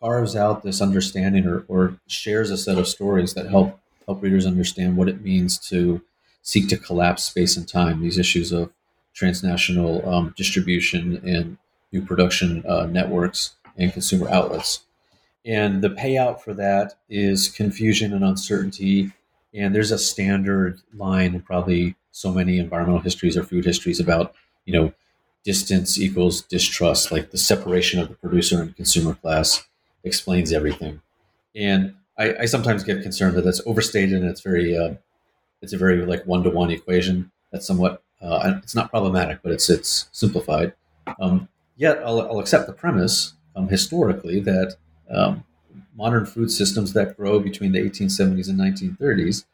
[0.00, 4.46] carves out this understanding or, or shares a set of stories that help help readers
[4.46, 6.00] understand what it means to
[6.42, 8.00] seek to collapse space and time.
[8.00, 8.72] These issues of
[9.14, 11.58] transnational um, distribution and
[11.92, 14.84] new production uh, networks and consumer outlets.
[15.48, 19.10] And the payout for that is confusion and uncertainty.
[19.54, 24.34] And there's a standard line in probably so many environmental histories or food histories about,
[24.66, 24.92] you know,
[25.44, 29.66] distance equals distrust, like the separation of the producer and consumer class
[30.04, 31.00] explains everything.
[31.56, 34.96] And I, I sometimes get concerned that that's overstated and it's very, uh,
[35.62, 37.30] it's a very like one to one equation.
[37.52, 40.74] That's somewhat, uh, it's not problematic, but it's it's simplified.
[41.18, 44.76] Um, yet I'll, I'll, accept the premise um, historically that
[45.10, 45.44] um,
[45.96, 49.44] modern food systems that grow between the 1870s and 1930s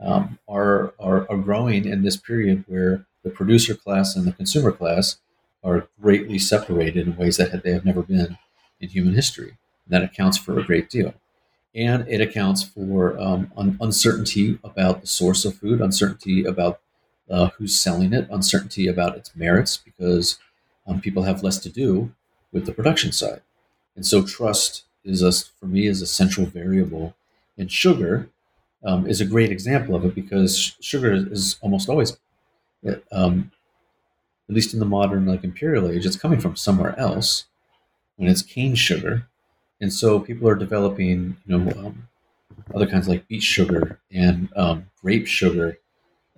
[0.00, 4.70] um, are, are are growing in this period where the producer class and the consumer
[4.72, 5.18] class
[5.62, 8.36] are greatly separated in ways that they have never been
[8.80, 9.56] in human history.
[9.86, 11.14] And That accounts for a great deal.
[11.74, 16.80] And it accounts for um, un- uncertainty about the source of food, uncertainty about
[17.30, 20.38] uh, who's selling it, uncertainty about its merits, because
[20.86, 22.12] um, people have less to do
[22.52, 23.40] with the production side.
[23.96, 27.14] And so trust is, a, for me, is a central variable.
[27.56, 28.28] And sugar
[28.84, 32.16] um, is a great example of it because sugar is almost always,
[33.12, 33.50] um,
[34.48, 37.46] at least in the modern like imperial age, it's coming from somewhere else.
[38.16, 39.26] When it's cane sugar,
[39.80, 42.08] and so people are developing, you know, um,
[42.72, 45.78] other kinds like beet sugar and um, grape sugar,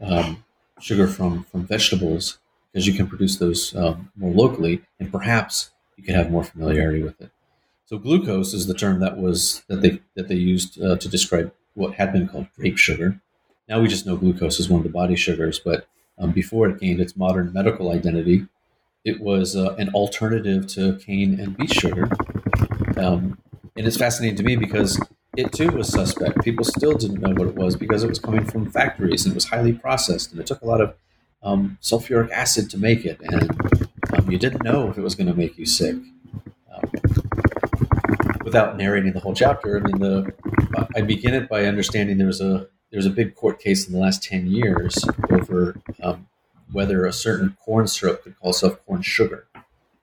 [0.00, 0.42] um,
[0.81, 2.38] sugar from from vegetables,
[2.72, 7.02] because you can produce those um, more locally, and perhaps you can have more familiarity
[7.02, 7.31] with it.
[7.87, 11.53] So glucose is the term that was that they that they used uh, to describe
[11.75, 13.20] what had been called grape sugar.
[13.68, 15.87] Now we just know glucose is one of the body sugars, but
[16.19, 18.46] um, before it gained its modern medical identity,
[19.04, 22.08] it was uh, an alternative to cane and beet sugar
[22.96, 23.38] um,
[23.77, 25.00] and it's fascinating to me because
[25.37, 26.42] it too was suspect.
[26.42, 29.35] People still didn't know what it was because it was coming from factories and it
[29.35, 30.94] was highly processed and it took a lot of
[31.42, 33.21] um, sulfuric acid to make it.
[33.21, 33.50] And
[34.15, 35.96] um, you didn't know if it was going to make you sick.
[36.73, 36.90] Um,
[38.47, 40.33] without narrating the whole chapter, I mean, the
[40.94, 43.92] I begin it by understanding there was a there was a big court case in
[43.92, 46.29] the last 10 years over um,
[46.71, 49.49] whether a certain corn syrup could call itself corn sugar.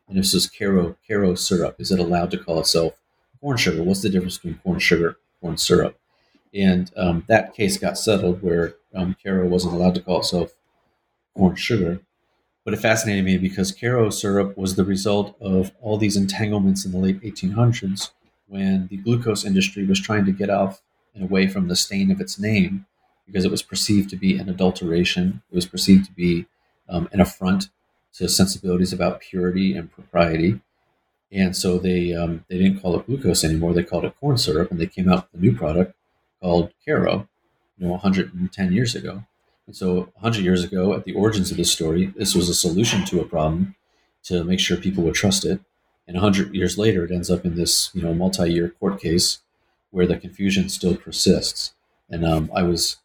[0.09, 1.77] And if this is caro Karo syrup.
[1.79, 2.95] Is it allowed to call itself
[3.39, 3.81] corn sugar?
[3.81, 5.97] What's the difference between corn sugar and corn syrup?
[6.53, 10.53] And um, that case got settled where um, Karo wasn't allowed to call itself
[11.33, 12.01] corn sugar.
[12.65, 16.91] But it fascinated me because Karo syrup was the result of all these entanglements in
[16.91, 18.11] the late 1800s
[18.53, 20.79] when the glucose industry was trying to get off
[21.15, 22.85] and away from the stain of its name
[23.25, 25.41] because it was perceived to be an adulteration.
[25.51, 26.45] It was perceived to be
[26.87, 27.69] um, an affront
[28.13, 30.61] to sensibilities about purity and propriety.
[31.31, 33.73] And so they um, they didn't call it glucose anymore.
[33.73, 35.95] They called it corn syrup, and they came out with a new product
[36.39, 37.27] called Karo,
[37.79, 39.23] you know, 110 years ago.
[39.65, 43.03] And so 100 years ago, at the origins of this story, this was a solution
[43.05, 43.75] to a problem
[44.25, 45.59] to make sure people would trust it.
[46.07, 49.39] And 100 years later, it ends up in this, you know, multi-year court case
[49.91, 51.73] where the confusion still persists.
[52.09, 52.97] And um, I was,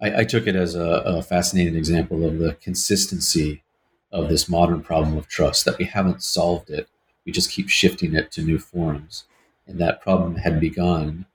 [0.00, 3.62] I, I, took it as a, a fascinating example of the consistency
[4.10, 6.88] of this modern problem of trust that we haven't solved it.
[7.24, 9.24] We just keep shifting it to new forms.
[9.66, 11.26] And that problem had begun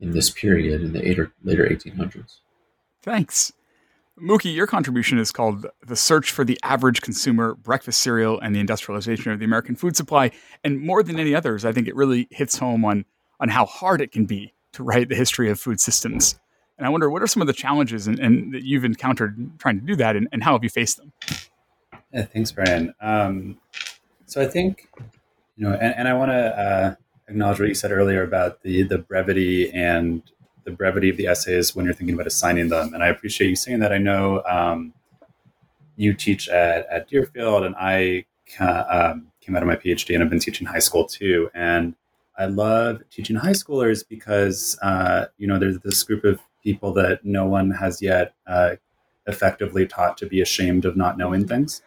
[0.00, 2.38] in this period in the later, later 1800s.
[3.02, 3.52] Thanks.
[4.20, 8.60] Mookie, your contribution is called The Search for the Average Consumer Breakfast Cereal and the
[8.60, 10.30] Industrialization of the American Food Supply.
[10.62, 13.04] And more than any others, I think it really hits home on,
[13.40, 16.38] on how hard it can be to write the history of food systems.
[16.78, 19.86] And I wonder, what are some of the challenges and, that you've encountered trying to
[19.86, 21.12] do that, and, and how have you faced them?
[22.12, 22.94] Yeah, thanks, Brian.
[23.00, 23.58] Um,
[24.26, 24.88] so I think,
[25.56, 26.94] you know, and, and I want to uh,
[27.28, 30.22] acknowledge what you said earlier about the the brevity and
[30.64, 32.94] the brevity of the essays when you're thinking about assigning them.
[32.94, 33.92] And I appreciate you saying that.
[33.92, 34.92] I know um,
[35.96, 38.24] you teach at, at Deerfield, and I
[38.60, 41.50] um, came out of my PhD and I've been teaching high school too.
[41.54, 41.94] And
[42.36, 47.24] I love teaching high schoolers because, uh, you know, there's this group of people that
[47.24, 48.76] no one has yet uh,
[49.26, 51.82] effectively taught to be ashamed of not knowing things.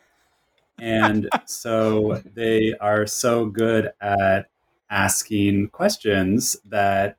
[0.79, 4.49] And so they are so good at
[4.89, 7.17] asking questions that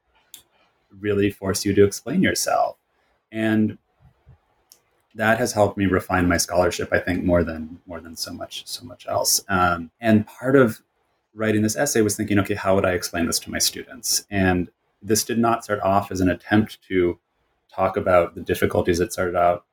[1.01, 2.77] really force you to explain yourself.
[3.31, 3.79] And
[5.15, 8.67] that has helped me refine my scholarship, I think, more than more than so much
[8.67, 9.43] so much else.
[9.49, 10.81] Um, and part of
[11.35, 14.25] writing this essay was thinking, okay, how would I explain this to my students?
[14.31, 14.71] And
[15.03, 17.19] this did not start off as an attempt to
[17.73, 19.01] talk about the difficulties.
[19.01, 19.65] It started out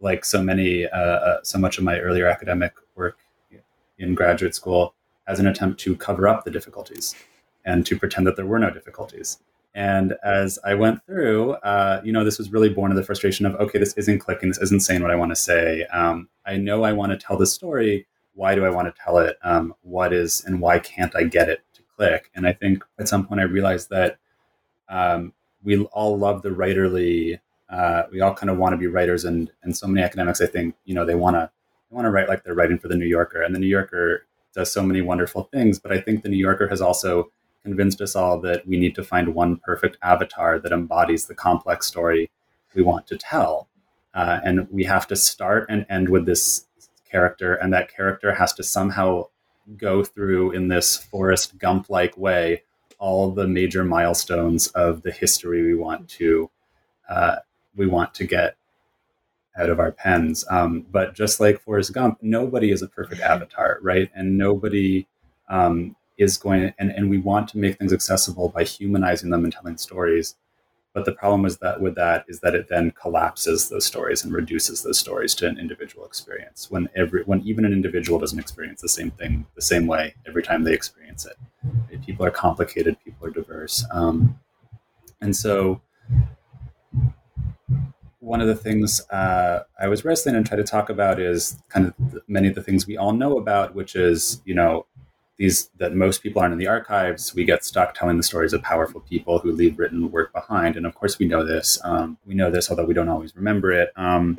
[0.00, 3.18] like so many, uh, uh, so much of my earlier academic work
[3.98, 4.94] in graduate school
[5.26, 7.14] as an attempt to cover up the difficulties
[7.64, 9.38] and to pretend that there were no difficulties.
[9.76, 13.44] And as I went through, uh, you know, this was really born of the frustration
[13.44, 15.84] of, okay, this isn't clicking, this isn't saying what I want to say.
[15.92, 18.06] Um, I know I want to tell the story.
[18.32, 19.36] Why do I want to tell it?
[19.44, 22.30] Um, what is and why can't I get it to click?
[22.34, 24.16] And I think at some point I realized that
[24.88, 27.38] um, we all love the writerly.
[27.68, 30.46] Uh, we all kind of want to be writers, and and so many academics, I
[30.46, 31.50] think, you know, they want to
[31.90, 34.26] they want to write like they're writing for the New Yorker, and the New Yorker
[34.54, 35.78] does so many wonderful things.
[35.78, 37.30] But I think the New Yorker has also
[37.66, 41.86] convinced us all that we need to find one perfect avatar that embodies the complex
[41.86, 42.30] story
[42.76, 43.68] we want to tell.
[44.14, 46.66] Uh, and we have to start and end with this
[47.10, 49.24] character, and that character has to somehow
[49.76, 52.62] go through in this Forrest Gump like way
[52.98, 56.48] all the major milestones of the history we want to
[57.08, 57.36] uh,
[57.74, 58.56] we want to get
[59.58, 60.44] out of our pens.
[60.50, 64.10] Um, but just like Forrest Gump, nobody is a perfect avatar, right?
[64.14, 65.06] And nobody
[65.48, 69.44] um, is going to, and, and we want to make things accessible by humanizing them
[69.44, 70.34] and telling stories.
[70.94, 74.32] But the problem is that with that is that it then collapses those stories and
[74.32, 78.80] reduces those stories to an individual experience when every when even an individual doesn't experience
[78.80, 81.36] the same thing the same way every time they experience it.
[82.00, 83.84] People are complicated, people are diverse.
[83.92, 84.40] Um,
[85.20, 85.82] and so
[88.26, 91.86] one of the things uh, I was wrestling and try to talk about is kind
[91.86, 94.86] of many of the things we all know about, which is, you know,
[95.38, 97.34] these that most people aren't in the archives.
[97.34, 100.86] We get stuck telling the stories of powerful people who leave written work behind, and
[100.86, 101.78] of course we know this.
[101.84, 103.90] Um, we know this, although we don't always remember it.
[103.96, 104.38] Um,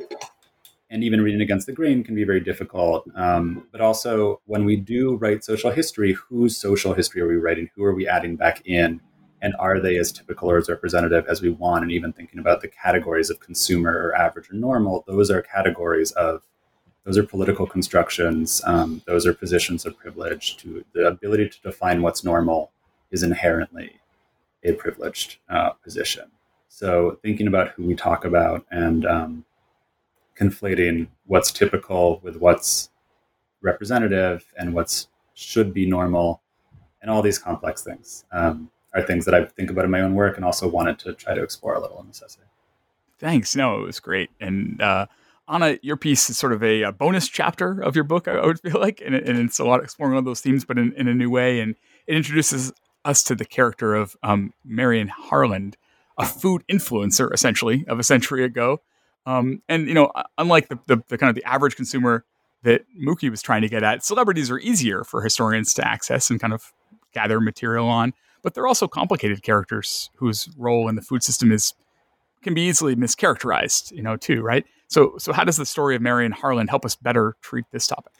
[0.90, 3.08] and even reading against the grain can be very difficult.
[3.14, 7.68] Um, but also, when we do write social history, whose social history are we writing?
[7.76, 9.00] Who are we adding back in?
[9.40, 11.82] And are they as typical or as representative as we want?
[11.82, 16.10] And even thinking about the categories of consumer or average or normal, those are categories
[16.12, 16.42] of
[17.04, 18.62] those are political constructions.
[18.66, 20.56] Um, those are positions of privilege.
[20.58, 22.70] To the ability to define what's normal
[23.10, 24.00] is inherently
[24.64, 26.30] a privileged uh, position.
[26.68, 29.44] So thinking about who we talk about and um,
[30.38, 32.90] conflating what's typical with what's
[33.62, 36.42] representative and what's should be normal,
[37.00, 40.14] and all these complex things um, are things that I think about in my own
[40.14, 42.42] work and also wanted to try to explore a little in this essay.
[43.18, 43.54] Thanks.
[43.54, 44.30] No, it was great.
[44.40, 45.06] And uh,
[45.48, 48.60] Anna, your piece is sort of a, a, bonus chapter of your book, I, would
[48.60, 51.14] feel like, and, and, it's a lot exploring all those themes, but in, in, a
[51.14, 51.60] new way.
[51.60, 51.74] And
[52.06, 52.72] it introduces
[53.04, 55.76] us to the character of um, Marion Harland,
[56.18, 58.82] a food influencer, essentially, of a century ago.
[59.24, 62.24] Um, and you know, unlike the, the, the kind of the average consumer
[62.62, 66.40] that Mookie was trying to get at, celebrities are easier for historians to access and
[66.40, 66.72] kind of
[67.12, 71.74] gather material on, but they're also complicated characters whose role in the food system is
[72.42, 74.64] can be easily mischaracterized, you know, too, right?
[74.88, 78.12] So, so how does the story of Marion Harland help us better treat this topic?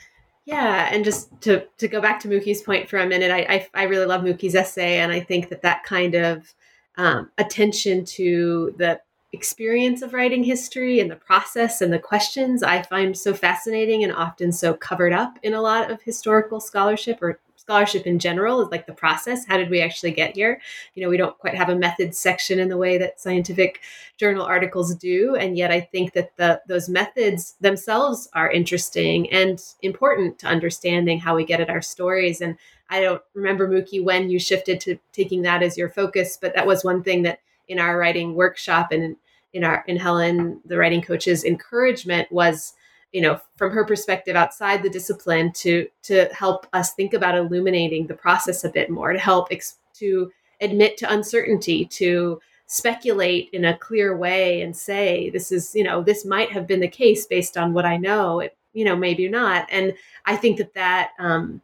[0.45, 3.41] Yeah, and just to to go back to Mookie's point for a minute, I
[3.75, 6.55] I, I really love Mookie's essay, and I think that that kind of
[6.97, 9.01] um, attention to the
[9.33, 14.13] experience of writing history and the process and the questions I find so fascinating and
[14.13, 18.71] often so covered up in a lot of historical scholarship or scholarship in general is
[18.71, 19.45] like the process.
[19.45, 20.59] How did we actually get here?
[20.95, 23.81] You know, we don't quite have a methods section in the way that scientific
[24.17, 29.63] journal articles do, and yet I think that the those methods themselves are interesting and
[29.83, 32.41] important to understanding how we get at our stories.
[32.41, 32.57] And
[32.89, 36.67] I don't remember Mookie when you shifted to taking that as your focus, but that
[36.67, 39.17] was one thing that in our writing workshop and
[39.53, 42.73] in our in Helen, the writing coach's encouragement was
[43.13, 48.07] you know from her perspective outside the discipline to to help us think about illuminating
[48.07, 50.31] the process a bit more to help ex- to
[50.61, 56.03] admit to uncertainty to speculate in a clear way and say this is you know
[56.03, 59.29] this might have been the case based on what i know it, you know maybe
[59.29, 59.67] not.
[59.71, 59.95] And
[60.27, 61.63] i think that that um,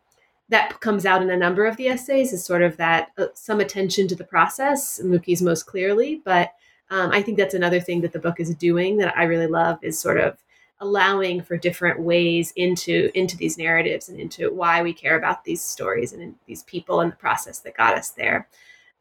[0.48, 3.60] that comes out in a number of the essays is sort of that uh, some
[3.60, 6.52] attention to the process mookie's most clearly but
[6.90, 9.78] um, i think that's another thing that the book is doing that i really love
[9.82, 10.42] is sort of
[10.80, 15.62] allowing for different ways into into these narratives and into why we care about these
[15.62, 18.48] stories and these people and the process that got us there.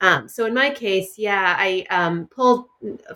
[0.02, 2.66] Um, so in my case, yeah, I um, pulled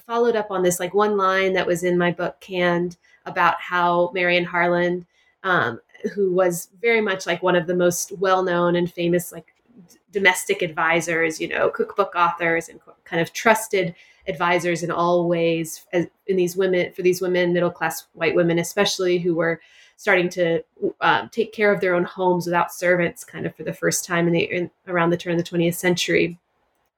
[0.05, 4.09] followed up on this like one line that was in my book Canned about how
[4.13, 5.05] Marion Harland,
[5.43, 5.81] um,
[6.13, 9.53] who was very much like one of the most well known and famous like
[9.89, 13.93] d- domestic advisors, you know, cookbook authors and kind of trusted
[14.27, 18.59] advisors in all ways as, in these women for these women middle class white women
[18.59, 19.59] especially who were
[19.95, 20.63] starting to
[21.01, 24.27] um, take care of their own homes without servants kind of for the first time
[24.27, 26.39] in the in, around the turn of the 20th century.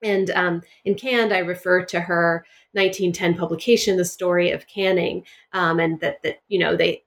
[0.04, 5.24] And um, in canned i refer to her 1910 publication the story of canning
[5.54, 7.04] um, and that that you know they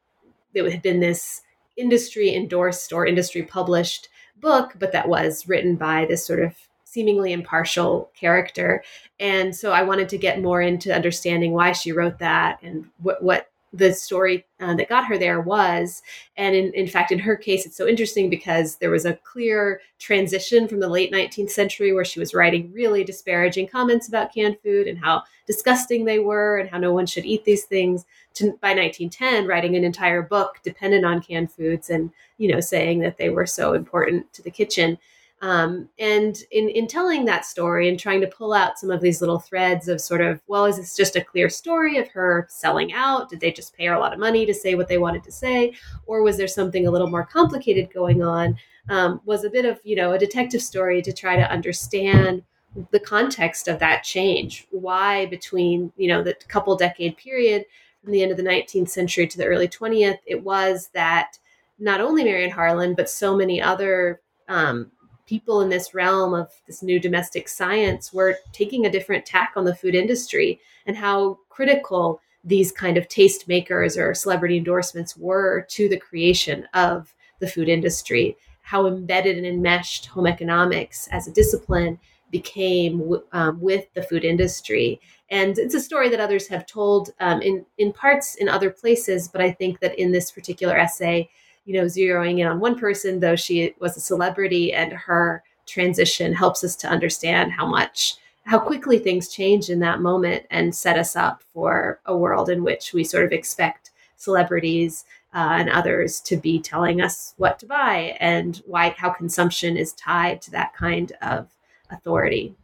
[0.54, 1.42] there had been this
[1.76, 4.08] industry endorsed or industry published
[4.40, 6.54] book but that was written by this sort of
[6.92, 8.84] seemingly impartial character.
[9.18, 13.22] And so I wanted to get more into understanding why she wrote that and what,
[13.22, 16.02] what the story uh, that got her there was.
[16.36, 19.80] And in, in fact, in her case, it's so interesting because there was a clear
[19.98, 24.58] transition from the late 19th century where she was writing really disparaging comments about canned
[24.62, 28.52] food and how disgusting they were and how no one should eat these things to
[28.60, 33.18] by 1910 writing an entire book dependent on canned foods and you know saying that
[33.18, 34.98] they were so important to the kitchen
[35.42, 39.20] um, and in, in telling that story and trying to pull out some of these
[39.20, 42.92] little threads of sort of, well, is this just a clear story of her selling
[42.92, 43.28] out?
[43.28, 45.32] Did they just pay her a lot of money to say what they wanted to
[45.32, 45.74] say?
[46.06, 48.56] Or was there something a little more complicated going on?
[48.88, 52.44] Um, was a bit of, you know, a detective story to try to understand
[52.92, 54.68] the context of that change.
[54.70, 57.64] Why between, you know, the couple decade period
[58.00, 61.36] from the end of the 19th century to the early 20th, it was that
[61.80, 64.92] not only Marion Harland, but so many other um,
[65.32, 69.64] people in this realm of this new domestic science were taking a different tack on
[69.64, 75.64] the food industry and how critical these kind of taste makers or celebrity endorsements were
[75.70, 78.36] to the creation of the food industry.
[78.60, 81.98] How embedded and enmeshed home economics as a discipline
[82.30, 85.00] became um, with the food industry.
[85.30, 89.28] And it's a story that others have told um, in in parts in other places
[89.28, 91.30] but i think that in this particular essay
[91.64, 96.32] you know, zeroing in on one person, though she was a celebrity and her transition
[96.32, 100.98] helps us to understand how much, how quickly things change in that moment and set
[100.98, 105.04] us up for a world in which we sort of expect celebrities
[105.34, 109.92] uh, and others to be telling us what to buy and why, how consumption is
[109.94, 111.48] tied to that kind of
[111.90, 112.54] authority.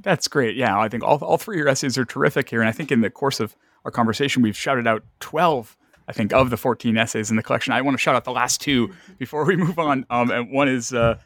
[0.00, 0.56] That's great.
[0.56, 2.60] Yeah, I think all, all three of your essays are terrific here.
[2.60, 5.76] And I think in the course of our conversation, we've shouted out 12
[6.08, 7.74] I think, of the 14 essays in the collection.
[7.74, 10.06] I want to shout out the last two before we move on.
[10.08, 11.18] Um, and one is uh,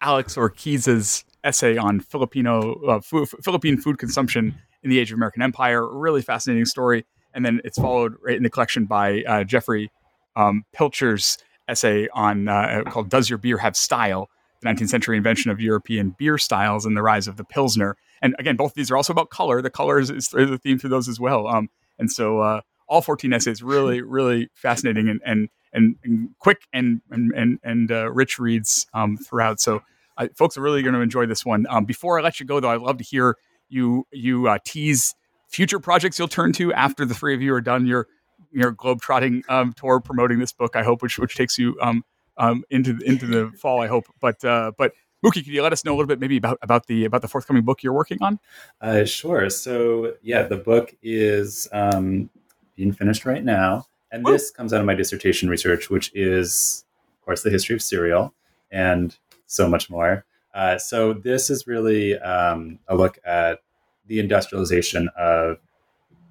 [0.00, 5.86] Alex Orquiza's essay on Filipino uh, Philippine food consumption in the age of American Empire.
[5.86, 7.04] really fascinating story.
[7.34, 9.90] And then it's followed right in the collection by uh, Jeffrey
[10.36, 11.36] um, Pilcher's
[11.68, 14.30] essay on uh, called "Does Your Beer Have Style?"
[14.62, 17.96] The 19th century invention of European beer styles and the rise of the Pilsner.
[18.22, 19.60] and again, both of these are also about color.
[19.60, 21.46] The colors is, is the theme through those as well.
[21.46, 21.68] Um,
[21.98, 27.00] and so uh, all 14 essays really, really fascinating and and and, and quick and
[27.10, 29.60] and and, uh, rich reads um, throughout.
[29.60, 29.82] So
[30.16, 31.66] uh, folks are really going to enjoy this one.
[31.68, 33.36] Um, before I let you go, though, I'd love to hear
[33.68, 35.14] you you uh, tease
[35.48, 38.06] future projects you'll turn to after the three of you are done your
[38.52, 40.76] your globetrotting um, tour promoting this book.
[40.76, 42.04] I hope, which which takes you um,
[42.36, 43.82] um, into into the fall.
[43.82, 44.92] I hope, but uh, but
[45.24, 47.28] Mookie, can you let us know a little bit maybe about about the about the
[47.28, 48.38] forthcoming book you're working on?
[48.80, 49.50] Uh, sure.
[49.50, 52.30] So yeah, the book is um,
[52.76, 56.84] being finished right now, and this comes out of my dissertation research, which is,
[57.18, 58.32] of course, the history of cereal
[58.70, 59.16] and
[59.46, 60.24] so much more.
[60.54, 63.60] Uh, so this is really um, a look at
[64.06, 65.58] the industrialization of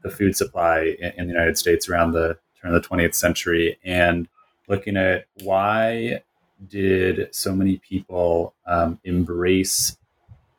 [0.01, 3.77] the food supply in, in, the United States around the turn of the 20th century
[3.83, 4.27] and
[4.69, 6.21] looking at why
[6.69, 9.97] did so many people um, embrace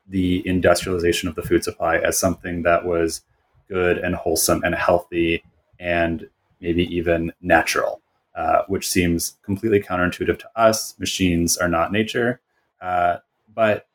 [0.08, 3.22] the industrialization of the food supply as something that was
[3.68, 5.42] good and wholesome and healthy
[5.78, 6.28] and
[6.60, 8.00] maybe even natural,
[8.34, 10.98] uh, which seems completely counterintuitive to us.
[10.98, 12.40] Machines are not nature.
[12.80, 13.18] Uh,
[13.54, 13.86] but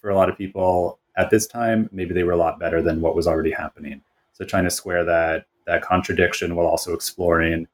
[0.00, 3.00] for a lot of people at this time, maybe they were a lot better than
[3.00, 4.02] what was already happening.
[4.32, 7.66] So trying to square that that contradiction while also exploring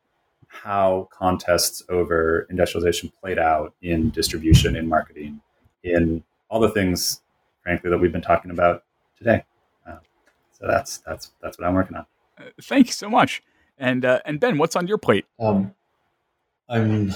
[0.48, 5.40] how contests over industrialization played out in distribution, in marketing,
[5.82, 7.20] in all the things,
[7.62, 8.84] frankly, that we've been talking about
[9.16, 9.44] today.
[9.86, 9.96] Uh,
[10.52, 12.06] so that's that's that's what I'm working on.
[12.38, 13.42] Uh, thank you so much.
[13.78, 15.24] And uh, and Ben, what's on your plate?
[15.40, 15.74] Um,
[16.68, 17.12] I'm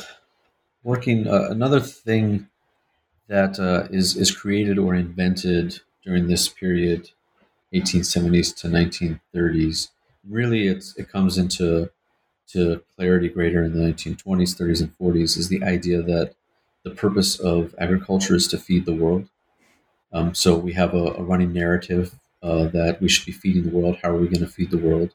[0.83, 2.49] working uh, another thing
[3.29, 7.11] that uh, is is created or invented during this period,
[7.75, 9.91] 1870s to 1930s.
[10.29, 11.91] Really, it's it comes into
[12.49, 16.35] to clarity greater in the 1920s, 30s, and 40s is the idea that
[16.85, 19.29] the purpose of agriculture is to feed the world.
[20.13, 23.77] Um, so we have a, a running narrative uh, that we should be feeding the
[23.77, 23.99] world.
[24.03, 25.15] How are we going to feed the world?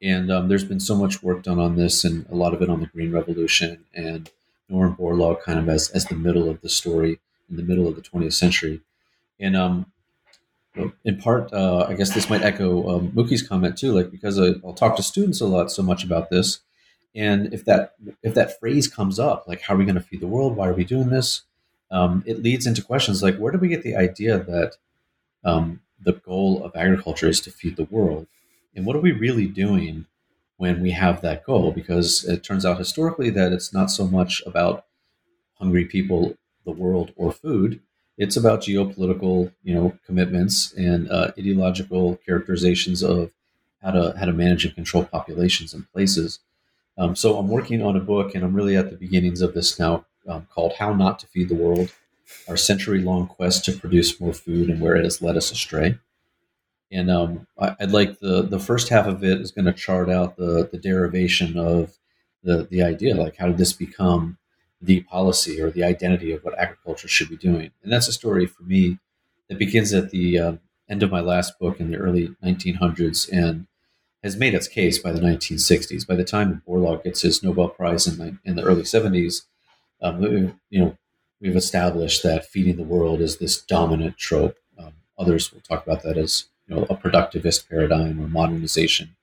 [0.00, 2.68] And um, there's been so much work done on this, and a lot of it
[2.68, 4.30] on the Green Revolution and
[4.68, 7.18] Norman Borlaug kind of as, as the middle of the story
[7.50, 8.80] in the middle of the 20th century.
[9.40, 9.86] And um,
[11.04, 14.50] in part, uh, I guess this might echo um, Mookie's comment too, like because I,
[14.62, 16.60] will talk to students a lot so much about this.
[17.14, 20.20] And if that if that phrase comes up, like how are we going to feed
[20.20, 20.56] the world?
[20.56, 21.42] Why are we doing this?
[21.90, 24.76] Um, it leads into questions like where do we get the idea that
[25.44, 28.26] um, the goal of agriculture is to feed the world,
[28.74, 30.06] and what are we really doing
[30.56, 31.72] when we have that goal?
[31.72, 34.84] Because it turns out historically that it's not so much about
[35.54, 37.80] hungry people the world or food.
[38.16, 43.30] It's about geopolitical, you know, commitments and uh, ideological characterizations of
[43.82, 46.40] how to how to manage and control populations and places.
[46.96, 49.78] Um, so I'm working on a book, and I'm really at the beginnings of this
[49.78, 51.92] now, um, called "How Not to Feed the World:
[52.48, 55.98] Our Century-Long Quest to Produce More Food and Where It Has Led Us Astray."
[56.90, 60.08] And um, I, would like the the first half of it is going to chart
[60.08, 61.98] out the the derivation of
[62.42, 64.38] the the idea, like how did this become
[64.80, 67.70] the policy or the identity of what agriculture should be doing.
[67.82, 68.98] And that's a story for me
[69.48, 70.52] that begins at the uh,
[70.88, 73.66] end of my last book in the early 1900s and
[74.22, 76.06] has made its case by the 1960s.
[76.06, 79.42] By the time Borlaug gets his Nobel Prize in the, in the early 70s,
[80.00, 80.22] um,
[80.70, 80.96] you know,
[81.40, 84.56] we've established that feeding the world is this dominant trope.
[84.78, 89.16] Um, others will talk about that as you know a productivist paradigm or modernization.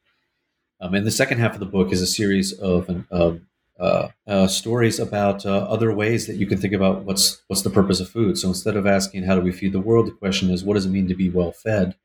[0.81, 3.41] Um, and the second half of the book is a series of, of
[3.79, 7.69] uh, uh, stories about uh, other ways that you can think about what's what's the
[7.69, 8.37] purpose of food.
[8.37, 10.85] So instead of asking how do we feed the world, the question is what does
[10.85, 11.95] it mean to be well fed?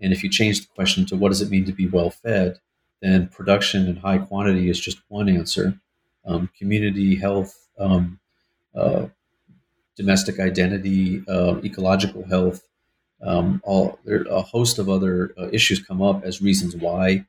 [0.00, 2.60] And if you change the question to what does it mean to be well fed,
[3.02, 5.78] then production in high quantity is just one answer.
[6.24, 8.20] Um, community health, um,
[8.74, 9.06] uh,
[9.98, 12.62] domestic identity, uh, ecological health,
[13.20, 17.26] um, all there a host of other uh, issues come up as reasons why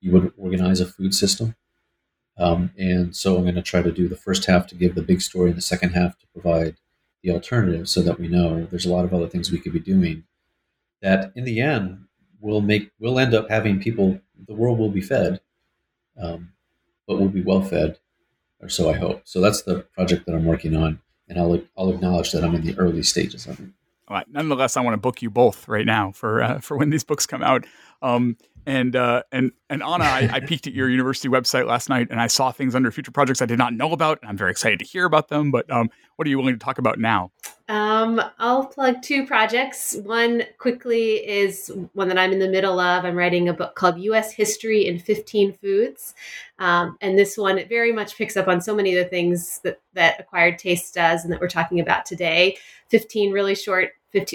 [0.00, 1.54] you would organize a food system.
[2.38, 5.02] Um, and so I'm going to try to do the first half to give the
[5.02, 6.76] big story, and the second half to provide
[7.22, 9.80] the alternative, so that we know there's a lot of other things we could be
[9.94, 10.24] doing.
[11.02, 12.06] That in the end
[12.40, 14.20] will make we'll end up having people.
[14.46, 15.40] The world will be fed,
[16.20, 16.52] um,
[17.06, 17.98] but will be well fed,
[18.60, 19.22] or so I hope.
[19.24, 21.00] So that's the project that I'm working on,
[21.32, 23.66] and I'll I'll acknowledge that I'm in the early stages of it.
[24.08, 24.26] All right.
[24.28, 27.26] Nonetheless, I want to book you both right now for uh, for when these books
[27.26, 27.64] come out.
[28.02, 32.08] Um, And uh, and and Anna, I, I peeked at your university website last night,
[32.10, 34.50] and I saw things under future projects I did not know about, and I'm very
[34.50, 35.50] excited to hear about them.
[35.50, 37.32] But um, what are you willing to talk about now?
[37.68, 39.96] Um, I'll plug two projects.
[40.04, 43.04] One quickly is one that I'm in the middle of.
[43.04, 44.32] I'm writing a book called U.S.
[44.32, 46.14] History in 15 Foods,
[46.58, 49.60] um, and this one it very much picks up on so many of the things
[49.64, 52.56] that that Acquired Taste does, and that we're talking about today.
[52.90, 53.92] 15 really short,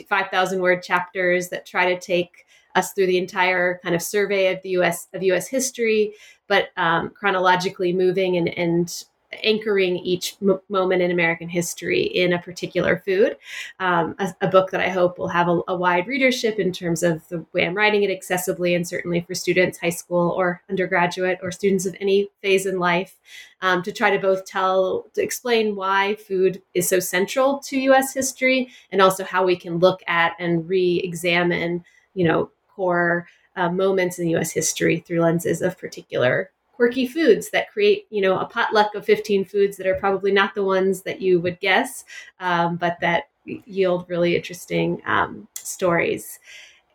[0.09, 2.47] 5,000 word chapters that try to take
[2.78, 5.07] us through the entire kind of survey of the U.S.
[5.13, 5.47] of U.S.
[5.47, 6.13] history,
[6.47, 9.03] but um, chronologically moving and, and
[9.43, 13.38] anchoring each m- moment in American history in a particular food.
[13.80, 17.03] Um, a, a, book that I hope will have a, a, wide readership in terms
[17.03, 21.39] of the way I'm writing it accessibly, and certainly for students, high school or undergraduate,
[21.41, 23.15] or students of any phase in life,
[23.61, 28.13] um, to try to both tell, to explain why food is so central to U.S.
[28.13, 34.19] history, and also how we can look at and re-examine, you know, core uh, moments
[34.19, 34.51] in U.S.
[34.51, 39.45] history through lenses of particular quirky foods that create, you know, a potluck of 15
[39.45, 42.05] foods that are probably not the ones that you would guess,
[42.39, 46.39] um, but that yield really interesting um, stories.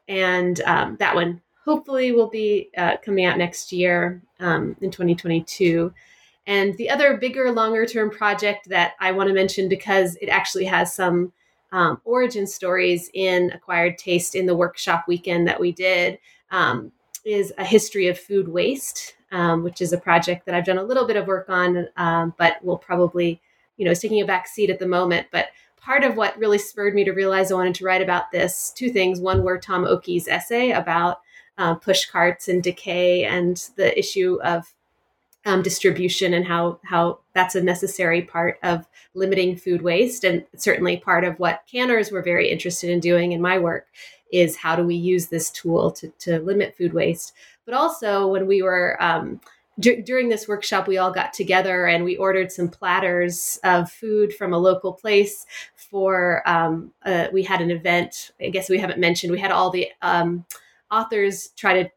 [0.07, 5.93] And um, that one hopefully will be uh, coming out next year um, in 2022.
[6.47, 10.67] And the other bigger, longer term project that I want to mention because it actually
[10.67, 11.33] has some
[11.73, 16.19] um, origin stories in acquired taste in the workshop weekend that we did
[16.51, 16.93] um,
[17.25, 20.83] is a history of food waste, um, which is a project that I've done a
[20.83, 23.41] little bit of work on, um, but will probably,
[23.79, 25.29] you know, is taking a back seat at the moment.
[25.33, 28.71] But part of what really spurred me to realize I wanted to write about this,
[28.71, 29.19] two things.
[29.19, 31.21] One were Tom Okie's essay about
[31.59, 34.75] uh, push carts and decay and the issue of
[35.45, 40.25] um, distribution and how how that's a necessary part of limiting food waste.
[40.25, 43.87] And certainly part of what canners were very interested in doing in my work
[44.33, 47.35] is how do we use this tool to, to limit food waste.
[47.65, 49.41] But also when we were um,
[49.79, 54.35] d- during this workshop we all got together and we ordered some platters of food
[54.35, 58.33] from a local place for um, uh, we had an event.
[58.41, 60.45] I guess we haven't mentioned we had all the um,
[60.91, 61.91] authors try to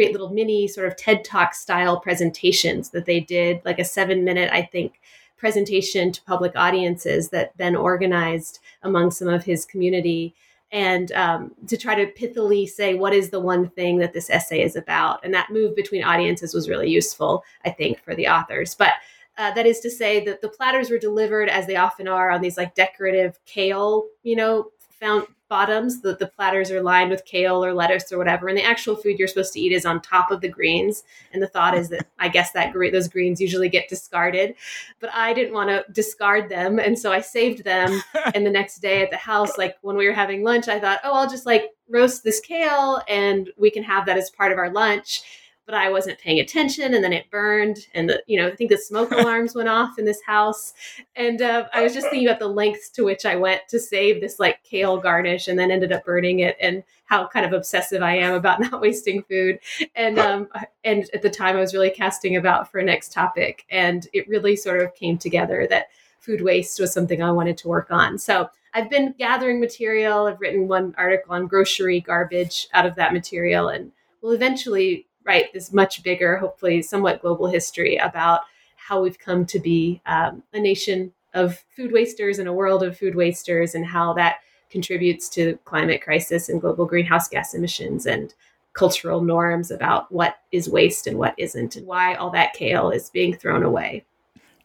[0.00, 4.24] create little mini sort of TED Talk style presentations that they did, like a seven
[4.24, 4.98] minute, I think,
[5.36, 10.34] presentation to public audiences that Ben organized among some of his community.
[10.72, 14.62] And um, to try to pithily say what is the one thing that this essay
[14.62, 15.22] is about.
[15.22, 18.74] And that move between audiences was really useful, I think, for the authors.
[18.74, 18.94] But
[19.36, 22.40] uh, that is to say that the platters were delivered as they often are on
[22.40, 26.00] these like decorative kale, you know, found bottoms.
[26.00, 28.48] The, the platters are lined with kale or lettuce or whatever.
[28.48, 31.02] And the actual food you're supposed to eat is on top of the greens.
[31.34, 34.54] And the thought is that I guess that those greens usually get discarded.
[35.00, 36.78] But I didn't want to discard them.
[36.78, 38.00] And so I saved them.
[38.34, 41.00] and the next day at the house, like when we were having lunch, I thought,
[41.04, 44.58] oh, I'll just like roast this kale and we can have that as part of
[44.58, 45.22] our lunch
[45.66, 48.70] but I wasn't paying attention, and then it burned, and the, you know I think
[48.70, 50.74] the smoke alarms went off in this house,
[51.16, 54.20] and uh, I was just thinking about the lengths to which I went to save
[54.20, 58.02] this like kale garnish, and then ended up burning it, and how kind of obsessive
[58.02, 59.60] I am about not wasting food,
[59.94, 60.48] and um,
[60.84, 64.28] and at the time I was really casting about for a next topic, and it
[64.28, 65.86] really sort of came together that
[66.18, 68.50] food waste was something I wanted to work on, so.
[68.72, 70.28] I've been gathering material.
[70.28, 73.90] I've written one article on grocery garbage out of that material, and
[74.22, 78.40] will eventually write this much bigger, hopefully somewhat global history about
[78.74, 82.98] how we've come to be um, a nation of food wasters and a world of
[82.98, 84.38] food wasters and how that
[84.70, 88.34] contributes to climate crisis and global greenhouse gas emissions and
[88.72, 93.08] cultural norms about what is waste and what isn't and why all that kale is
[93.10, 94.04] being thrown away.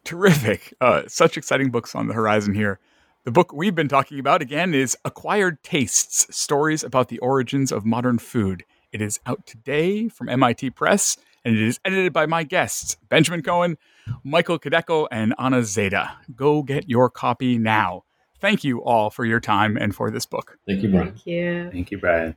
[0.02, 0.74] Terrific.
[0.80, 2.80] Uh, such exciting books on the horizon here.
[3.22, 7.84] The book we've been talking about again is Acquired Tastes Stories about the Origins of
[7.84, 8.64] Modern Food.
[8.96, 13.42] It is out today from MIT Press, and it is edited by my guests, Benjamin
[13.42, 13.76] Cohen,
[14.24, 16.08] Michael Kideckel, and Anna Zeide.
[16.34, 18.04] Go get your copy now.
[18.40, 20.58] Thank you all for your time and for this book.
[20.66, 21.08] Thank you, Brian.
[21.08, 21.70] Thank you.
[21.70, 22.36] Thank you, Brian.